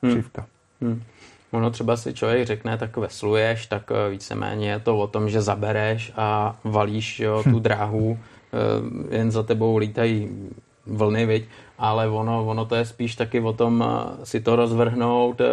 [0.00, 0.46] křivka.
[0.80, 0.90] Hmm.
[0.90, 1.02] Hmm.
[1.50, 5.42] Ono třeba si člověk řekne, tak vesluješ, tak eh, víceméně je to o tom, že
[5.42, 7.62] zabereš a valíš jo, tu hm.
[7.62, 8.18] dráhu,
[9.10, 10.30] eh, jen za tebou lítají
[10.86, 11.48] vlny, viď?
[11.78, 15.44] Ale ono, ono to je spíš taky o tom eh, si to rozvrhnout, eh,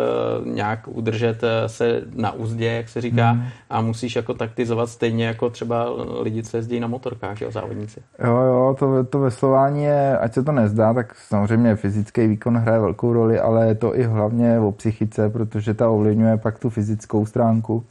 [0.46, 3.44] nějak udržet eh, se na úzdě, jak se říká, hmm.
[3.70, 5.88] a musíš jako taktizovat stejně jako třeba
[6.22, 8.02] lidi, co jezdí na motorkách, jo, závodníci.
[8.24, 12.80] Jo, jo, to, to veslování je, ať se to nezdá, tak samozřejmě fyzický výkon hraje
[12.80, 17.26] velkou roli, ale je to i hlavně o psychice, protože ta ovlivňuje pak tu fyzickou
[17.26, 17.84] stránku.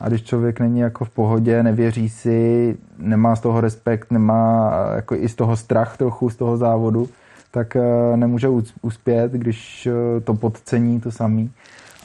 [0.00, 5.14] A když člověk není jako v pohodě, nevěří si, nemá z toho respekt, nemá jako
[5.14, 7.08] i z toho strach trochu z toho závodu,
[7.50, 8.48] tak eh, nemůže
[8.82, 11.50] uspět, když eh, to podcení to samý.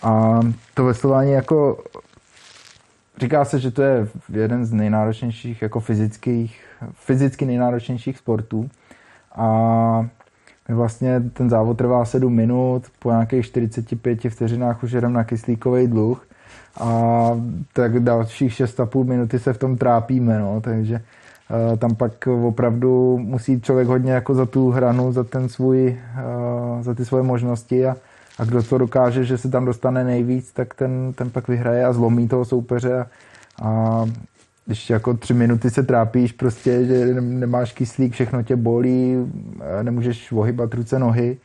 [0.03, 0.39] A
[0.73, 1.83] to veslování jako
[3.17, 8.69] říká se, že to je jeden z nejnáročnějších jako fyzických, fyzicky nejnáročnějších sportů.
[9.35, 10.07] A
[10.69, 16.27] vlastně ten závod trvá 7 minut, po nějakých 45 vteřinách už jedem na kyslíkový dluh
[16.79, 17.29] a
[17.73, 21.01] tak dalších 6,5 minuty se v tom trápíme, no, takže
[21.77, 26.93] tam pak opravdu musí člověk hodně jako za tu hranu, za ten svůj, eh, za
[26.93, 27.95] ty svoje možnosti a,
[28.39, 31.93] a kdo to dokáže, že se tam dostane nejvíc, tak ten, ten pak vyhraje a
[31.93, 33.07] zlomí toho soupeře a,
[33.61, 34.05] a
[34.65, 39.15] když jako tři minuty se trápíš prostě, že nemáš kyslík, všechno tě bolí,
[39.61, 41.37] eh, nemůžeš ohybat ruce, nohy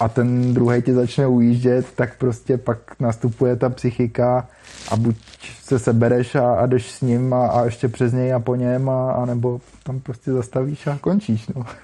[0.00, 4.48] a ten druhý tě začne ujíždět, tak prostě pak nastupuje ta psychika
[4.90, 5.16] a buď
[5.62, 8.88] se sebereš a, a jdeš s ním a, a ještě přes něj a po něm
[8.88, 11.48] a, a nebo tam prostě zastavíš a končíš.
[11.48, 11.66] No.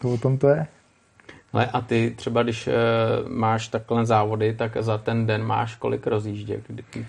[0.00, 0.66] To o tom to je.
[1.52, 2.72] Ale a ty třeba, když e,
[3.28, 6.60] máš takhle závody, tak za ten den máš kolik rozjížděk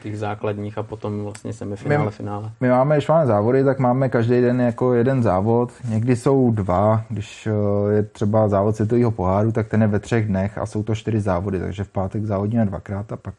[0.04, 2.52] těch základních a potom vlastně semifinále, my, finále?
[2.60, 5.72] My máme, když máme závody, tak máme každý den jako jeden závod.
[5.90, 7.52] Někdy jsou dva, když e,
[7.96, 11.20] je třeba závod světového poháru, tak ten je ve třech dnech a jsou to čtyři
[11.22, 13.36] závody, takže v pátek závodíme dvakrát a pak,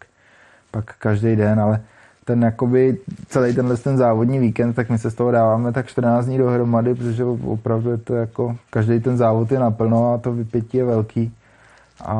[0.71, 1.81] pak každý den, ale
[2.31, 6.27] ten jakoby celý tenhle ten závodní víkend, tak my se z toho dáváme tak 14
[6.27, 10.77] dní dohromady, protože opravdu je to jako, každý ten závod je naplno a to vypětí
[10.77, 11.33] je velký
[12.05, 12.17] a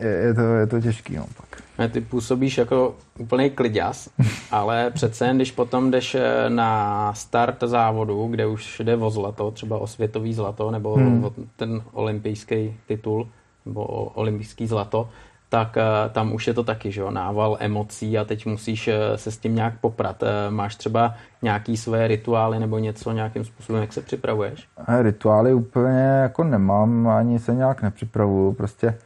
[0.00, 1.62] je, je, to, je to těžký no, pak.
[1.90, 4.10] Ty působíš jako úplný kliděs,
[4.50, 9.50] ale přece jen, když potom jdeš eh, na start závodu, kde už jde o zlato,
[9.50, 11.24] třeba o světový zlato, nebo hmm.
[11.24, 13.28] o ten olympijský titul,
[13.66, 15.08] nebo o olympijský zlato,
[15.48, 18.94] tak uh, tam už je to taky, že jo, nával emocí a teď musíš uh,
[19.16, 20.22] se s tím nějak poprat.
[20.22, 24.68] Uh, máš třeba nějaký své rituály nebo něco nějakým způsobem, jak se připravuješ?
[25.02, 28.98] Rituály úplně jako nemám, ani se nějak nepřipravuju, prostě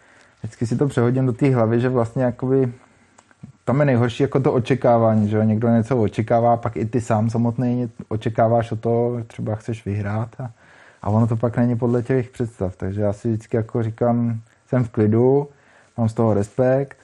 [0.42, 2.72] vždycky si to přehodím do té hlavy, že vlastně jakoby
[3.64, 5.42] tam je nejhorší jako to očekávání, že jo?
[5.42, 10.50] někdo něco očekává, pak i ty sám samotný očekáváš o to, třeba chceš vyhrát a,
[11.02, 14.84] a ono to pak není podle těch představ, takže já si vždycky jako říkám, jsem
[14.84, 15.48] v klidu,
[15.98, 16.96] mám z toho respekt,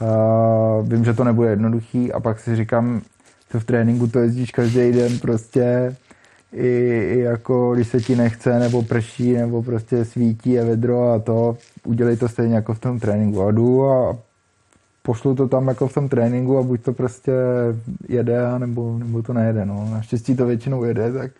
[0.00, 3.02] uh, vím, že to nebude jednoduchý a pak si říkám,
[3.52, 5.96] to v tréninku to jezdíš každý den prostě,
[6.52, 6.68] i,
[7.14, 11.56] i jako když se ti nechce, nebo prší, nebo prostě svítí a vedro a to,
[11.84, 14.16] udělej to stejně jako v tom tréninku a jdu a
[15.02, 17.32] pošlu to tam jako v tom tréninku a buď to prostě
[18.08, 19.64] jede, nebo, nebo to nejede.
[19.64, 19.88] No.
[19.92, 21.30] Naštěstí to většinou jede, tak,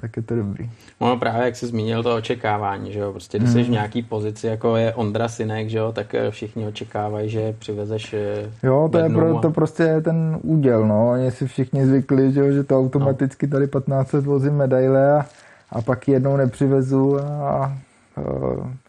[0.00, 0.70] tak je to dobrý.
[1.00, 3.72] No právě jak jsi zmínil to očekávání, že jo, prostě když jsi v hmm.
[3.72, 8.50] nějaký pozici, jako je Ondra Synek, že jo, tak eh, všichni očekávají, že přivezeš eh,
[8.62, 12.40] Jo, to je pro, to prostě je ten úděl, no, oni si všichni zvykli, že
[12.40, 15.26] jo, že to automaticky tady 15 let vozím medaile a,
[15.70, 17.78] a pak jednou nepřivezu a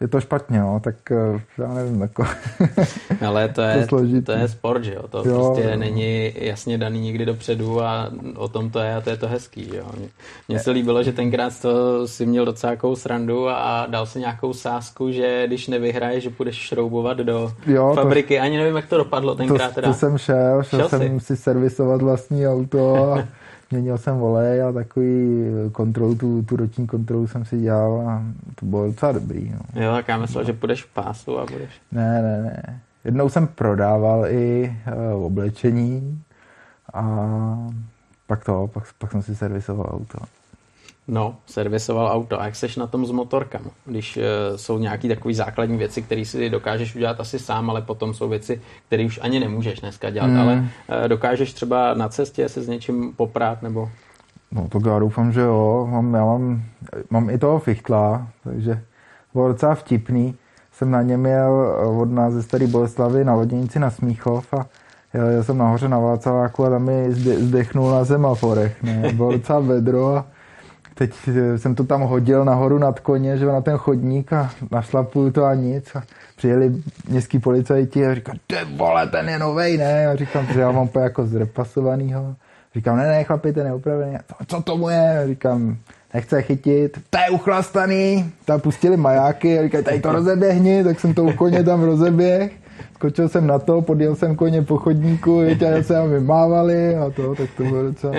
[0.00, 2.26] je to špatně, no, tak eh, já nevím, jako...
[3.26, 5.76] Ale to je, to, to je sport, že jo, to jo, prostě jo.
[5.76, 9.70] není jasně daný nikdy dopředu a o tom to je a to je to hezký,
[9.76, 9.86] jo.
[10.48, 14.52] Mně se líbilo, že tenkrát to si měl docela jakou srandu a dal si nějakou
[14.52, 18.96] sásku, že když nevyhraješ, že půjdeš šroubovat do jo, fabriky, to, ani nevím, jak to
[18.96, 19.88] dopadlo tenkrát to, teda.
[19.88, 23.28] To jsem šel, šel, šel jsem si servisovat vlastní auto a
[23.70, 28.22] Měnil jsem volej a takový kontrolu, tu, tu roční kontrolu jsem si dělal a
[28.54, 29.50] to bylo docela dobrý.
[29.50, 29.82] No.
[29.82, 30.46] Jo, tak já myslel, no.
[30.46, 31.70] že půjdeš v pásu a budeš.
[31.92, 32.80] Ne, ne, ne.
[33.04, 34.76] Jednou jsem prodával i
[35.14, 36.22] uh, oblečení
[36.94, 37.02] a
[38.26, 40.18] pak to, pak, pak jsem si servisoval auto.
[41.10, 42.40] No, servisoval auto.
[42.40, 43.70] A jak seš na tom s motorkama?
[43.84, 44.22] Když uh,
[44.56, 48.60] jsou nějaké takové základní věci, které si dokážeš udělat asi sám, ale potom jsou věci,
[48.86, 50.26] které už ani nemůžeš dneska dělat.
[50.26, 50.40] Mm.
[50.40, 53.88] Ale uh, dokážeš třeba na cestě se s něčím poprát nebo...
[54.52, 55.88] No to já doufám, že jo.
[55.90, 56.62] Mám, já mám,
[57.10, 58.82] mám i toho fichtla, takže
[59.34, 60.34] bylo docela vtipný.
[60.72, 64.66] Jsem na něm jel od nás ze Starý Boleslavy na loděnici na Smíchov a
[65.14, 68.82] jel jsem nahoře na Václaváku a tam mi zdechnul na semaforech.
[68.82, 69.12] Ne?
[69.12, 70.26] Bylo docela vedro a
[71.00, 71.12] teď
[71.56, 75.54] jsem to tam hodil nahoru nad koně, že na ten chodník a našlapuju to a
[75.54, 75.96] nic.
[75.96, 76.02] A
[76.36, 76.72] přijeli
[77.08, 80.06] městský policajti a říkali, ty vole, ten je novej, ne?
[80.06, 82.34] A říkám, že já mám po jako zrepasovanýho.
[82.74, 84.16] Říkám, ne, ne, chlapi, ten je upravený.
[84.46, 85.22] Co tomu je?
[85.26, 85.76] Říkám,
[86.14, 88.32] nechce chytit, to je uchlastaný.
[88.44, 92.52] Tam pustili majáky a říkají, tady to rozeběhni, tak jsem to u koně tam rozeběh
[92.94, 97.34] skočil jsem na to, podjel jsem koně po chodníku, a se mi mávali a to,
[97.34, 98.14] tak to bylo docela...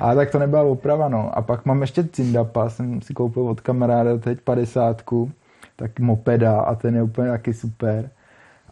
[0.00, 1.38] A tak to nebyla oprava, no.
[1.38, 5.30] A pak mám ještě Cindapa, jsem si koupil od kamaráda teď padesátku,
[5.76, 8.10] tak mopeda a ten je úplně taky super.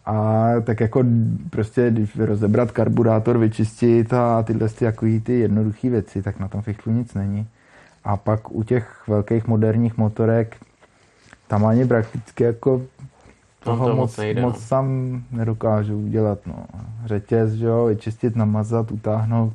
[0.05, 1.03] A tak jako
[1.49, 6.61] prostě, když rozebrat karburátor, vyčistit a tyhle ty, jako ty jednoduché věci, tak na tom
[6.61, 7.47] fichtlu nic není.
[8.03, 10.55] A pak u těch velkých moderních motorek
[11.47, 12.81] tam ani prakticky jako
[13.59, 14.61] toho to moc, nejde, moc no.
[14.61, 16.39] sám nedokážu udělat.
[16.45, 16.65] No.
[17.05, 19.53] Řetěz, že jo, vyčistit, namazat, utáhnout,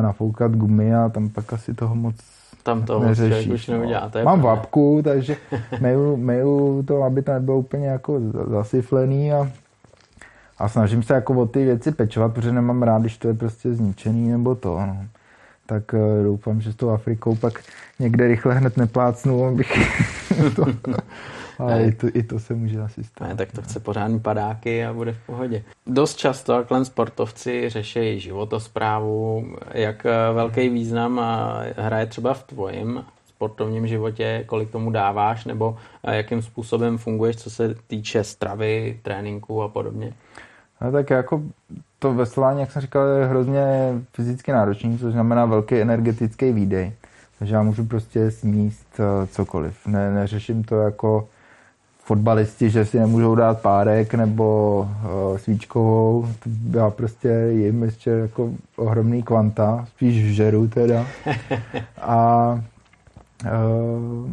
[0.00, 2.16] nafoukat gumy a tam pak asi toho moc
[2.62, 3.52] tam to neřeší.
[3.52, 4.10] už neudělá.
[4.24, 5.36] Mám vapku, takže
[5.80, 9.50] meju, meju to, aby to nebylo úplně jako zasyflený a,
[10.58, 13.74] a snažím se jako o ty věci pečovat, protože nemám rád, když to je prostě
[13.74, 14.80] zničený nebo to.
[14.86, 14.96] No.
[15.66, 17.60] Tak uh, doufám, že s tou Afrikou pak
[17.98, 19.72] někde rychle hned neplácnu, abych
[20.56, 20.64] to
[21.58, 23.28] ale i to, i to se může asi stát.
[23.28, 25.62] Ne, tak to chce pořádný padáky a bude v pohodě.
[25.86, 33.04] Dost často takhle sportovci řeší životosprávu, jak eh, velký význam eh, hraje třeba v tvojím
[33.28, 39.62] sportovním životě, kolik tomu dáváš, nebo eh, jakým způsobem funguješ, co se týče stravy, tréninku
[39.62, 40.12] a podobně?
[40.80, 41.42] No, tak jako
[41.98, 43.64] to veslání, jak jsem říkal, je hrozně
[44.12, 46.92] fyzicky náročný, což znamená velký energetický výdej.
[47.38, 49.86] Takže já můžu prostě sníst cokoliv.
[49.86, 51.28] Ne, neřeším to jako
[52.08, 56.28] fotbalisti, že si nemůžou dát párek nebo uh, svíčkovou.
[56.70, 61.06] Já prostě jim ještě jako ohromný kvanta, spíš žeru teda.
[62.00, 62.52] A
[63.44, 64.30] uh,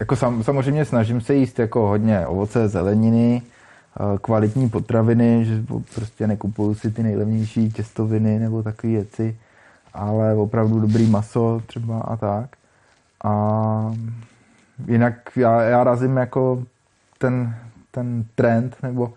[0.00, 3.42] jako sam, samozřejmě snažím se jíst jako hodně ovoce, zeleniny,
[4.00, 5.62] uh, kvalitní potraviny, že
[5.94, 9.36] prostě nekupuju si ty nejlevnější těstoviny nebo takové věci,
[9.94, 12.50] ale opravdu dobrý maso třeba a tak.
[13.24, 13.94] A
[14.86, 16.62] jinak já, já razím jako
[17.18, 17.56] ten,
[17.90, 19.12] ten trend, nebo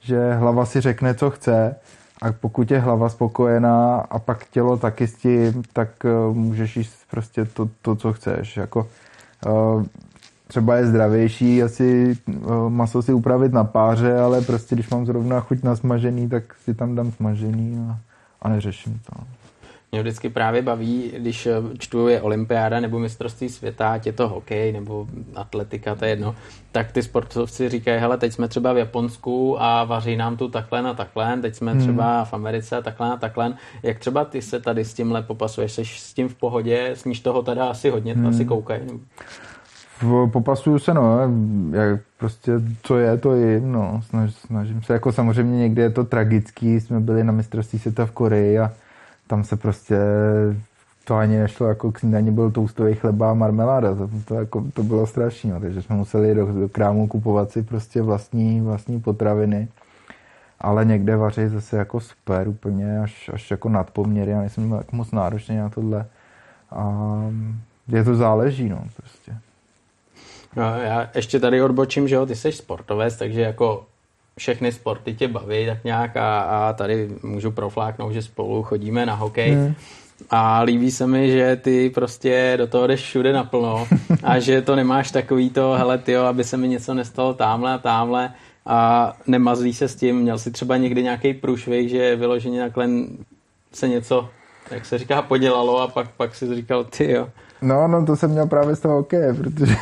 [0.00, 1.76] že hlava si řekne, co chce
[2.22, 6.96] a pokud je hlava spokojená a pak tělo taky s tím, tak uh, můžeš jíst
[7.10, 8.56] prostě to, to co chceš.
[8.56, 8.88] Jako,
[9.46, 9.84] uh,
[10.46, 15.40] třeba je zdravější asi uh, maso si upravit na páře, ale prostě když mám zrovna
[15.40, 17.98] chuť na smažený, tak si tam dám smažený a,
[18.42, 19.43] a neřeším to.
[19.94, 24.28] Mě vždycky právě baví, když eh, čtu je olympiáda nebo mistrovství světa, ať je to
[24.28, 26.34] hokej nebo atletika, to je jedno,
[26.72, 30.82] tak ty sportovci říkají, hele, teď jsme třeba v Japonsku a vaří nám tu takhle
[30.82, 31.80] na takhle, teď jsme hmm.
[31.80, 33.54] třeba v Americe takhle na takhle.
[33.82, 35.72] Jak třeba ty se tady s tímhle popasuješ?
[35.72, 36.90] Jsi s tím v pohodě?
[36.94, 38.26] Sníš toho teda asi hodně, hmm.
[38.26, 38.82] asi koukají.
[40.32, 41.18] Popasuju se, no,
[41.70, 46.04] jak prostě co je, to jim, no, Snaž, snažím se, jako samozřejmě někdy je to
[46.04, 48.72] tragický, jsme byli na mistrovství světa v Koreji a
[49.26, 49.98] tam se prostě
[51.04, 54.82] to ani nešlo jako k snídaní, byl toustový chleba a marmeláda, to, to, jako, to
[54.82, 55.60] bylo strašné, no.
[55.60, 59.68] takže jsme museli do, do krámu kupovat si prostě vlastní, vlastní potraviny,
[60.60, 65.10] ale někde vaří zase jako super, úplně až, až jako nadpoměry, já nejsem jako moc
[65.10, 66.06] náročný na tohle.
[66.70, 67.14] A
[67.88, 69.36] je to záleží, no, prostě.
[70.56, 73.86] No, já ještě tady odbočím, že jo, ty jsi sportovec, takže jako
[74.38, 79.14] všechny sporty tě baví tak nějak a, a tady můžu profláknout, že spolu chodíme na
[79.14, 79.54] hokej.
[79.54, 79.74] Hmm.
[80.30, 83.86] A líbí se mi, že ty prostě do toho jdeš všude naplno
[84.22, 87.78] a že to nemáš takový to, hele tyjo, aby se mi něco nestalo tamhle a
[87.78, 88.30] tamhle
[88.66, 90.16] a nemazlí se s tím.
[90.16, 92.88] Měl si třeba někdy nějaký průšvih, že vyloženě takhle
[93.72, 94.28] se něco,
[94.70, 97.28] jak se říká, podělalo a pak, pak si říkal, ty jo.
[97.62, 99.76] No, no, to jsem měl právě z toho hokeje, protože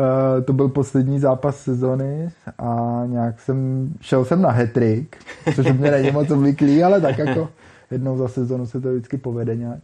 [0.00, 5.16] uh, to byl poslední zápas sezony a nějak jsem, šel jsem na hetrik,
[5.54, 7.48] což mě není moc obvyklý, ale tak jako
[7.90, 9.80] jednou za sezonu se to vždycky povede nějak.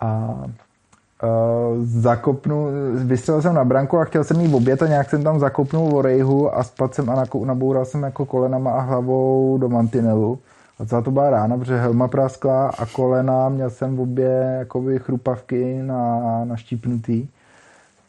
[0.00, 0.34] A
[1.22, 5.38] uh, zakopnu, vystřelil jsem na branku a chtěl jsem jí obět a nějak jsem tam
[5.38, 10.38] zakopnul v rejhu a spadl jsem a naboural jsem jako kolenama a hlavou do mantinelu.
[10.78, 14.98] A celá to byla rána, protože helma praskla a kolena, měl jsem v obě jakoby
[14.98, 17.28] chrupavky na, na štípnutý.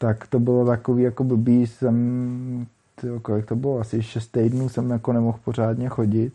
[0.02, 2.66] Tak to bylo takový jako blbý, jsem,
[3.00, 6.32] tyjo, kolik to bylo, asi 6 týdnů jsem jako nemohl pořádně chodit.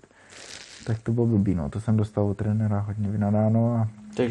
[0.86, 3.88] Tak to bylo blbý, no, to jsem dostal od trenéra hodně vynadáno a,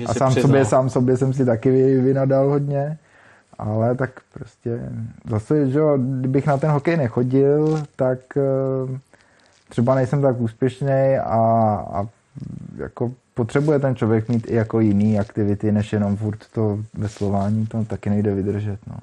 [0.06, 2.98] a sám sobě, sám sobě jsem si taky vynadal hodně.
[3.58, 4.80] Ale tak prostě
[5.30, 8.98] zase, že jo, kdybych na ten hokej nechodil, tak eh,
[9.68, 11.38] třeba nejsem tak úspěšný a,
[11.92, 12.06] a
[12.76, 17.84] jako potřebuje ten člověk mít i jako jiný aktivity, než jenom furt to veslování, to
[17.84, 18.78] taky nejde vydržet.
[18.86, 18.96] No.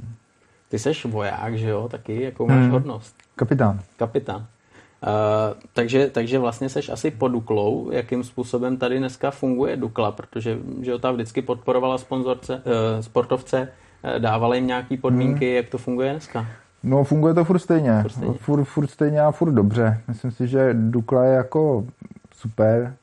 [0.73, 2.71] Ty seš voják, že jo, taky, jakou máš hmm.
[2.71, 3.15] hodnost?
[3.35, 3.79] Kapitán.
[3.97, 4.37] Kapitán.
[4.37, 4.45] Uh,
[5.73, 7.91] takže, takže vlastně seš asi pod Duklou.
[7.91, 10.11] Jakým způsobem tady dneska funguje Dukla?
[10.11, 12.61] Protože že jo, ta vždycky podporovala sponzorce, uh,
[13.01, 13.67] sportovce,
[14.03, 15.55] uh, dávala jim nějaké podmínky, hmm.
[15.55, 16.47] jak to funguje dneska?
[16.83, 18.01] No, funguje to furt stejně.
[18.01, 18.33] Furt stejně.
[18.33, 20.01] Furt, furt stejně a furt dobře.
[20.07, 21.85] Myslím si, že Dukla je jako
[22.35, 22.95] super.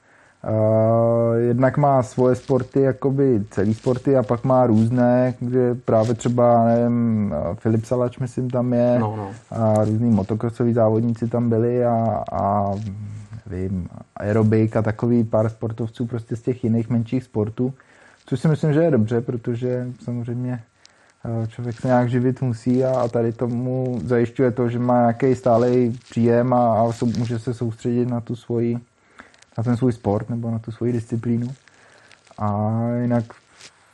[0.48, 6.64] Uh, jednak má svoje sporty, jakoby celý sporty a pak má různé, kde právě třeba,
[6.64, 9.30] nevím, Filip Salač, myslím, tam je no, no.
[9.50, 12.72] a různý motokrosoví závodníci tam byli a, a
[13.46, 17.74] vím, aerobik a takový pár sportovců prostě z těch jiných menších sportů,
[18.26, 20.62] což si myslím, že je dobře, protože samozřejmě
[21.48, 25.98] člověk se nějak živit musí a, a tady tomu zajišťuje to, že má nějaký stálý
[26.10, 28.78] příjem a, a může se soustředit na tu svoji,
[29.58, 31.54] na ten svůj sport nebo na tu svoji disciplínu.
[32.38, 33.24] A jinak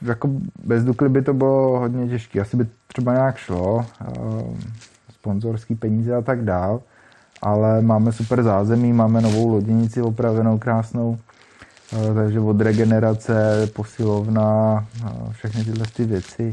[0.02, 0.30] jako
[0.64, 2.40] bez Dukly by to bylo hodně těžké.
[2.40, 3.86] Asi by třeba nějak šlo,
[5.12, 6.80] sponzorský peníze a tak dál,
[7.42, 11.18] ale máme super zázemí, máme novou loděnici opravenou, krásnou,
[12.14, 14.86] takže od regenerace, posilovna,
[15.30, 16.52] všechny tyhle ty věci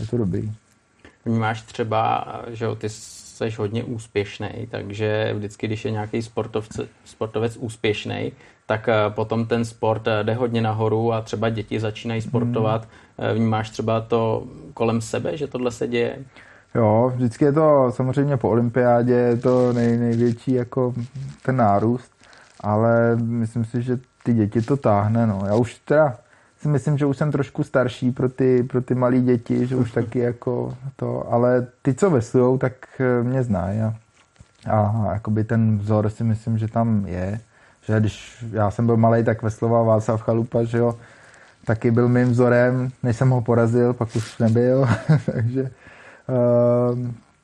[0.00, 0.52] je to dobrý.
[1.24, 2.88] Vnímáš třeba, že ty
[3.50, 8.32] jsi hodně úspěšný, takže vždycky, když je nějaký sportovce, sportovec úspěšný,
[8.66, 12.30] tak eh, potom ten sport eh, jde hodně nahoru a třeba děti začínají hmm.
[12.30, 12.88] sportovat.
[13.18, 13.34] Hmm.
[13.34, 16.18] Vnímáš třeba to kolem sebe, že tohle se děje?
[16.74, 20.94] Jo, vždycky je to samozřejmě po olympiádě je to nej, největší jako
[21.42, 22.12] ten nárůst,
[22.60, 25.26] ale myslím si, že ty děti to táhne.
[25.26, 25.42] No.
[25.46, 26.16] Já už teda
[26.62, 29.92] si myslím, že už jsem trošku starší pro ty, pro ty malé děti, že už
[29.98, 33.94] taky jako to, ale ty, co veslujou, tak eh, mě znají a,
[34.70, 37.40] a jakoby ten vzor si myslím, že tam je,
[37.82, 40.98] že když já jsem byl malý, tak vesloval Václav Chalupa, že jo,
[41.64, 44.88] taky byl mým vzorem, než jsem ho porazil, pak už nebyl,
[45.32, 46.98] takže uh,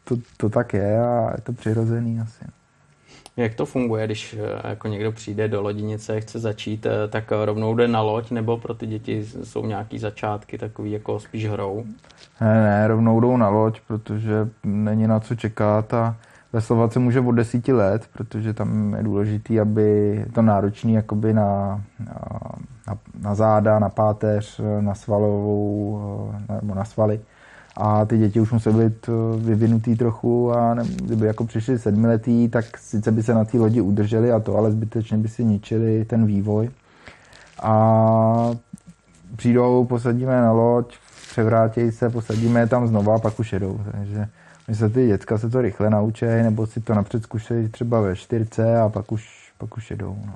[0.05, 2.58] to, to tak je a je to přirozený asi.
[3.39, 7.75] Jak to funguje, když eh, jako někdo přijde do lodinice, chce začít, eh, tak rovnou
[7.75, 11.85] jde na loď, nebo pro ty děti jsou nějaký začátky takový jako spíš hrou?
[12.41, 16.17] Ne, ne, rovnou jdou na loď, protože není na co čekat a
[16.53, 21.83] veslovat se může od desíti let, protože tam je důležitý, aby to náročný jakoby na,
[22.87, 26.01] na, na záda, na páteř, na svalovou
[26.51, 27.21] eh, nebo na svaly
[27.81, 32.49] a ty děti už musí být eh, vyvinutý trochu a ne, kdyby jako přišli sedmiletí,
[32.49, 36.05] tak sice by se na té lodi udrželi a to, ale zbytečně by si ničili
[36.05, 36.71] ten vývoj.
[37.63, 38.51] A
[39.37, 40.95] přijdou, posadíme na loď,
[41.31, 43.81] převrátějí se, posadíme je tam znova a pak už jedou.
[43.93, 44.29] Takže
[44.69, 48.17] my se ty děcka se to rychle naučí, nebo si to napřed zkušejí třeba ve
[48.17, 50.17] čtyřce a pak už, pak už jedou.
[50.27, 50.35] No.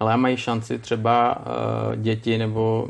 [0.00, 2.88] Ale mají šanci třeba uh, děti nebo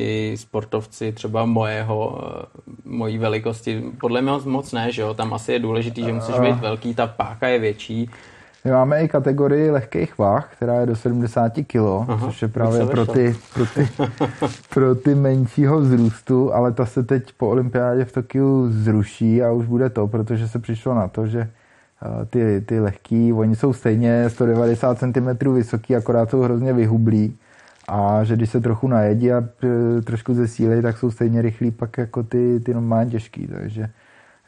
[0.00, 5.52] i sportovci třeba mojeho, eh, mojí velikosti, podle mě moc ne, že jo, tam asi
[5.52, 8.10] je důležitý, že musíš být velký, ta páka je větší.
[8.64, 11.76] My máme i kategorii lehkých váh, která je do 70 kg,
[12.08, 13.88] Aha, což je právě pro ty, pro, ty,
[14.74, 19.66] pro ty menšího vzrůstu, ale ta se teď po olympiádě v Tokiu zruší a už
[19.66, 24.30] bude to, protože se přišlo na to, že eh, ty, ty lehký, oni jsou stejně
[24.30, 27.38] 190 cm vysoký, akorát jsou hrozně vyhublí
[27.88, 31.98] a že když se trochu najedí a e, trošku zesílej, tak jsou stejně rychlí pak
[31.98, 33.90] jako ty, ty normálně těžký, takže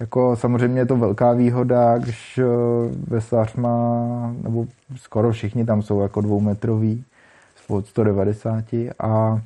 [0.00, 2.44] jako samozřejmě je to velká výhoda, když e,
[3.06, 4.66] veslař má, nebo
[4.96, 7.04] skoro všichni tam jsou jako dvoumetrový,
[7.68, 8.64] od 190
[8.98, 9.40] a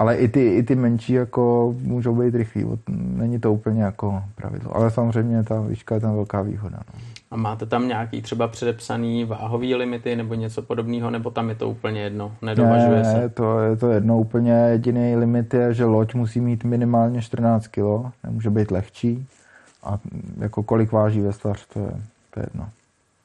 [0.00, 2.66] ale i ty, i ty menší jako můžou být rychlí.
[2.88, 4.76] Není to úplně jako pravidlo.
[4.76, 6.78] Ale samozřejmě ta výška je tam velká výhoda.
[6.94, 7.00] No.
[7.30, 11.70] A máte tam nějaký třeba předepsaný váhový limity nebo něco podobného, nebo tam je to
[11.70, 12.32] úplně jedno?
[12.42, 13.28] Nedovažuje ne, se?
[13.28, 14.18] to je to jedno.
[14.18, 19.26] Úplně jediný limit je, že loď musí mít minimálně 14 kg, nemůže být lehčí.
[19.84, 19.98] A
[20.38, 21.92] jako kolik váží veslař, to je,
[22.30, 22.68] to je jedno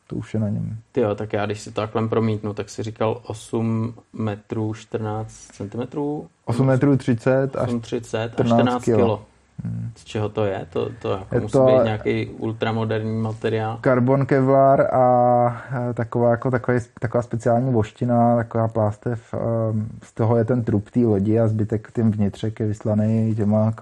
[0.07, 0.77] to už je na něm.
[0.91, 5.31] Ty jo, tak já když si to takhle promítnu, tak si říkal 8 metrů 14
[5.31, 6.27] centimetrů?
[6.45, 9.25] 8 metrů 30 až 30 a 14 kilo.
[9.63, 9.91] Hmm.
[9.95, 10.67] Z čeho to je?
[10.69, 13.77] To, to jako je musí to být nějaký ultramoderní materiál?
[13.81, 19.33] Karbon kevlar a taková, jako takový, taková speciální voština, taková plástev.
[19.33, 23.73] Ehm, z toho je ten trup té lodi a zbytek tím vnitřek je vyslaný těma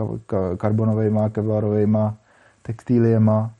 [0.57, 1.99] karbonovými, kevlarovými
[2.61, 3.51] textíliema.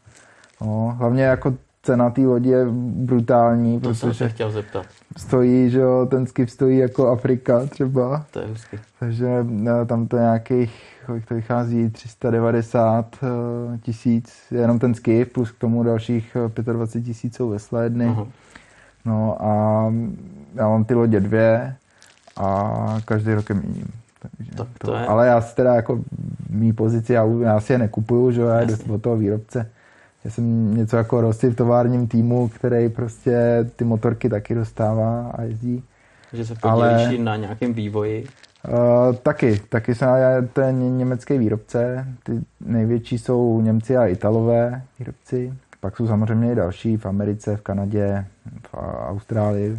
[0.62, 1.54] No, hlavně jako
[1.84, 2.66] cena té lodi je
[3.06, 4.86] brutální, to protože jsem se chtěl zeptat.
[5.18, 8.26] stojí, že jo, ten skip stojí jako Afrika třeba.
[8.32, 8.80] To je hezky.
[9.00, 15.52] Takže eh, tam to nějakých, kolik to vychází, 390 eh, tisíc, jenom ten skip, plus
[15.52, 16.38] k tomu dalších
[16.74, 18.08] 25 eh, tisíc jsou sledny.
[18.08, 18.28] Uh-huh.
[19.06, 19.84] No a
[20.56, 21.76] já mám ty lodě dvě
[22.38, 23.88] a každý rok je měním.
[24.20, 25.06] Takže to, to, to je...
[25.06, 26.00] Ale já si teda jako
[26.50, 29.70] mý pozici, já, já si je nekupuju, že jo, já jdu od toho výrobce
[30.24, 35.42] já jsem něco jako Rossi v továrním týmu, který prostě ty motorky taky dostává a
[35.42, 35.84] jezdí.
[36.34, 38.26] Že se podílíš Ale, na nějakém vývoji?
[38.68, 40.10] Uh, taky, taky jsem,
[40.54, 42.32] to je německý výrobce, ty
[42.66, 48.26] největší jsou Němci a Italové výrobci, pak jsou samozřejmě i další v Americe, v Kanadě,
[48.68, 48.74] v
[49.08, 49.78] Austrálii,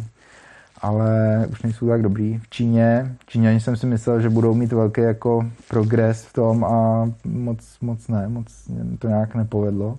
[0.81, 2.37] ale už nejsou tak dobrý.
[2.37, 7.09] V Číně, Číňani jsem si myslel, že budou mít velký jako progres v tom a
[7.23, 8.47] moc, moc ne, moc
[8.99, 9.97] to nějak nepovedlo.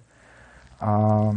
[0.81, 1.31] A,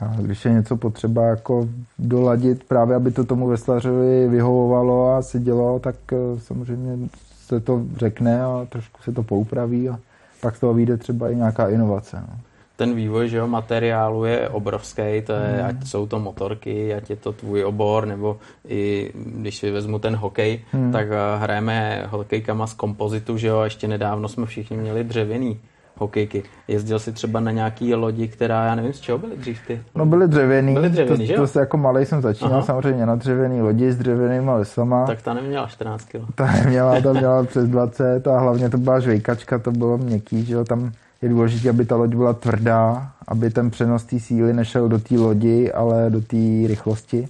[0.00, 5.78] a když je něco potřeba jako doladit, právě aby to tomu veslařovi vyhovovalo a sedělo,
[5.78, 7.08] tak eh, samozřejmě
[7.46, 9.98] se to řekne a trošku se to poupraví a
[10.40, 12.24] pak z toho vyjde třeba i nějaká inovace.
[12.28, 12.38] No
[12.82, 15.66] ten vývoj že jo, materiálu je obrovský, to je, hmm.
[15.66, 18.38] ať jsou to motorky, ať je to tvůj obor, nebo
[18.68, 20.92] i když si vezmu ten hokej, hmm.
[20.92, 25.60] tak eh, hrajeme hokejkama z kompozitu, že jo, a ještě nedávno jsme všichni měli dřevěný
[25.96, 26.42] hokejky.
[26.68, 29.82] Jezdil si třeba na nějaký lodi, která, já nevím, z čeho byly dřív ty?
[29.94, 32.62] No byly dřevěný, byly dřevěný to, to se jako malý jsem začínal Aha.
[32.62, 35.06] samozřejmě na dřevěný lodi s dřevěnýma lesama.
[35.06, 36.34] Tak ta neměla 14 kg.
[36.34, 40.54] Ta neměla, ta měla přes 20 a hlavně to byla žvejkačka, to bylo měkký, že
[40.54, 44.88] jo, tam je důležité, aby ta loď byla tvrdá, aby ten přenos té síly nešel
[44.88, 46.36] do té lodi, ale do té
[46.66, 47.28] rychlosti.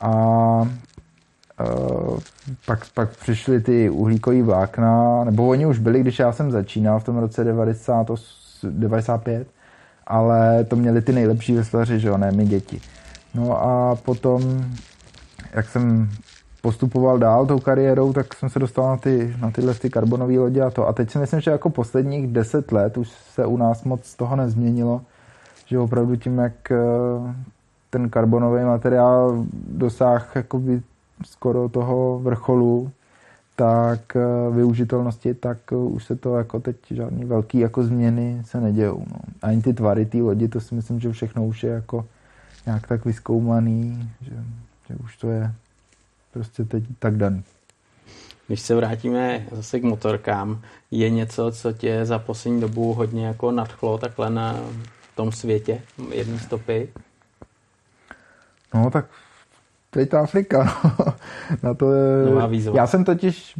[0.00, 0.68] A
[1.60, 2.18] Uh,
[2.66, 7.04] pak, pak přišly ty uhlíkové vlákna, nebo oni už byli, když já jsem začínal v
[7.04, 8.10] tom roce 90,
[8.70, 9.48] 95,
[10.06, 12.80] ale to měli ty nejlepší veslaři, že jo, ne my děti.
[13.34, 14.64] No a potom,
[15.52, 16.08] jak jsem
[16.66, 20.62] postupoval dál tou kariérou, tak jsem se dostal na, ty, na tyhle ty karbonové lodě
[20.62, 20.88] a to.
[20.88, 24.36] A teď si myslím, že jako posledních deset let už se u nás moc toho
[24.36, 25.00] nezměnilo,
[25.66, 26.76] že opravdu tím, jak eh,
[27.90, 30.82] ten karbonový materiál dosáhl jakoby
[31.24, 32.90] skoro toho vrcholu,
[33.56, 38.60] tak eh, využitelnosti, tak eh, už se to jako teď žádný velký jako změny se
[38.60, 39.04] nedějou.
[39.10, 39.18] No.
[39.42, 42.06] Ani ty tvary té lodi, to si myslím, že všechno už je jako
[42.66, 44.34] nějak tak vyskoumaný, že,
[44.88, 45.52] že už to je
[46.32, 47.42] prostě teď tak daný.
[48.46, 50.60] Když se vrátíme zase k motorkám,
[50.90, 54.60] je něco, co tě za poslední dobu hodně jako nadchlo takhle na
[55.14, 56.88] tom světě, jedné stopy?
[58.74, 59.06] No tak
[59.96, 60.72] teď ta Afrika.
[61.62, 61.90] na to,
[62.74, 63.54] já jsem totiž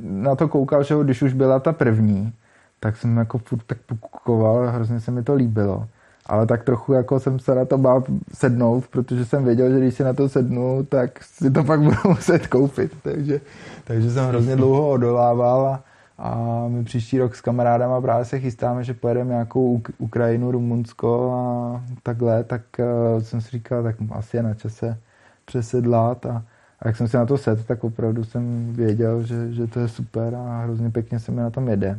[0.00, 2.32] na to koukal, že když už byla ta první,
[2.80, 5.86] tak jsem jako furt tak pokukoval, hrozně se mi to líbilo.
[6.26, 8.04] Ale tak trochu jako jsem se na to bál
[8.34, 11.96] sednout, protože jsem věděl, že když si na to sednu, tak si to pak budu
[12.08, 12.92] muset koupit.
[13.02, 13.40] Takže,
[13.84, 15.82] takže jsem hrozně dlouho odolával a,
[16.18, 21.84] a my příští rok s kamarádama právě se chystáme, že pojedeme nějakou Ukrajinu, Rumunsko a
[22.02, 24.98] takhle, tak uh, jsem si říkal, tak asi je na čase
[25.46, 26.42] přesedlat a,
[26.80, 29.88] a jak jsem si na to sedl, tak opravdu jsem věděl, že, že to je
[29.88, 31.98] super a hrozně pěkně se mi na tom jede.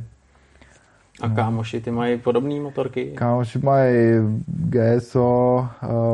[1.21, 3.11] A kámoši, ty mají podobné motorky?
[3.15, 3.95] Kámoši mají
[4.47, 5.67] GSO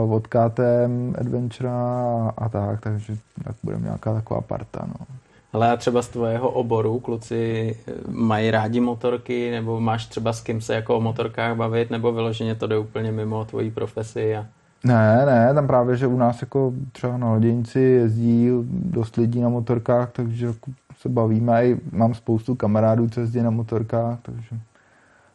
[0.03, 4.85] uh, od KTM Adventure a, a tak, takže tak budeme nějaká taková parta.
[4.87, 5.05] No.
[5.53, 10.41] Ale a třeba z tvého oboru kluci eh, mají rádi motorky, nebo máš třeba s
[10.41, 14.35] kým se jako o motorkách bavit, nebo vyloženě to jde úplně mimo tvojí profesi?
[14.35, 14.45] A...
[14.83, 19.49] Ne, ne, tam právě, že u nás jako třeba na Loděnici jezdí dost lidí na
[19.49, 21.65] motorkách, takže jako se bavíme.
[21.65, 24.59] I mám spoustu kamarádů, co jezdí na motorkách, takže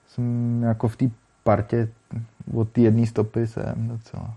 [0.09, 1.11] jsem jako v té
[1.45, 1.89] partě
[2.55, 4.35] od té jedné stopy jsem docela.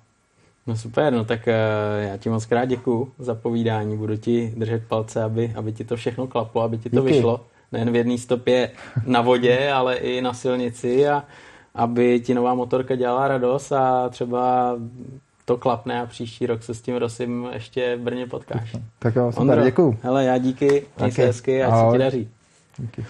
[0.68, 4.84] No super, no tak uh, já ti moc krát děkuju za povídání, budu ti držet
[4.88, 7.14] palce, aby, aby ti to všechno klaplo, aby ti to Díky.
[7.14, 8.72] vyšlo, nejen v jedné stopě
[9.05, 11.24] na vodě, ale i na silnici a
[11.76, 14.76] aby ti nová motorka dělala radost a třeba
[15.45, 18.76] to klapne a příští rok se s tím Rosím ještě v Brně potkáš.
[18.99, 19.97] Tak jo, super, Ondro, děkuju.
[20.01, 22.30] Hele, já díky, měj se hezky a se ti daří.
[22.78, 23.05] Díky.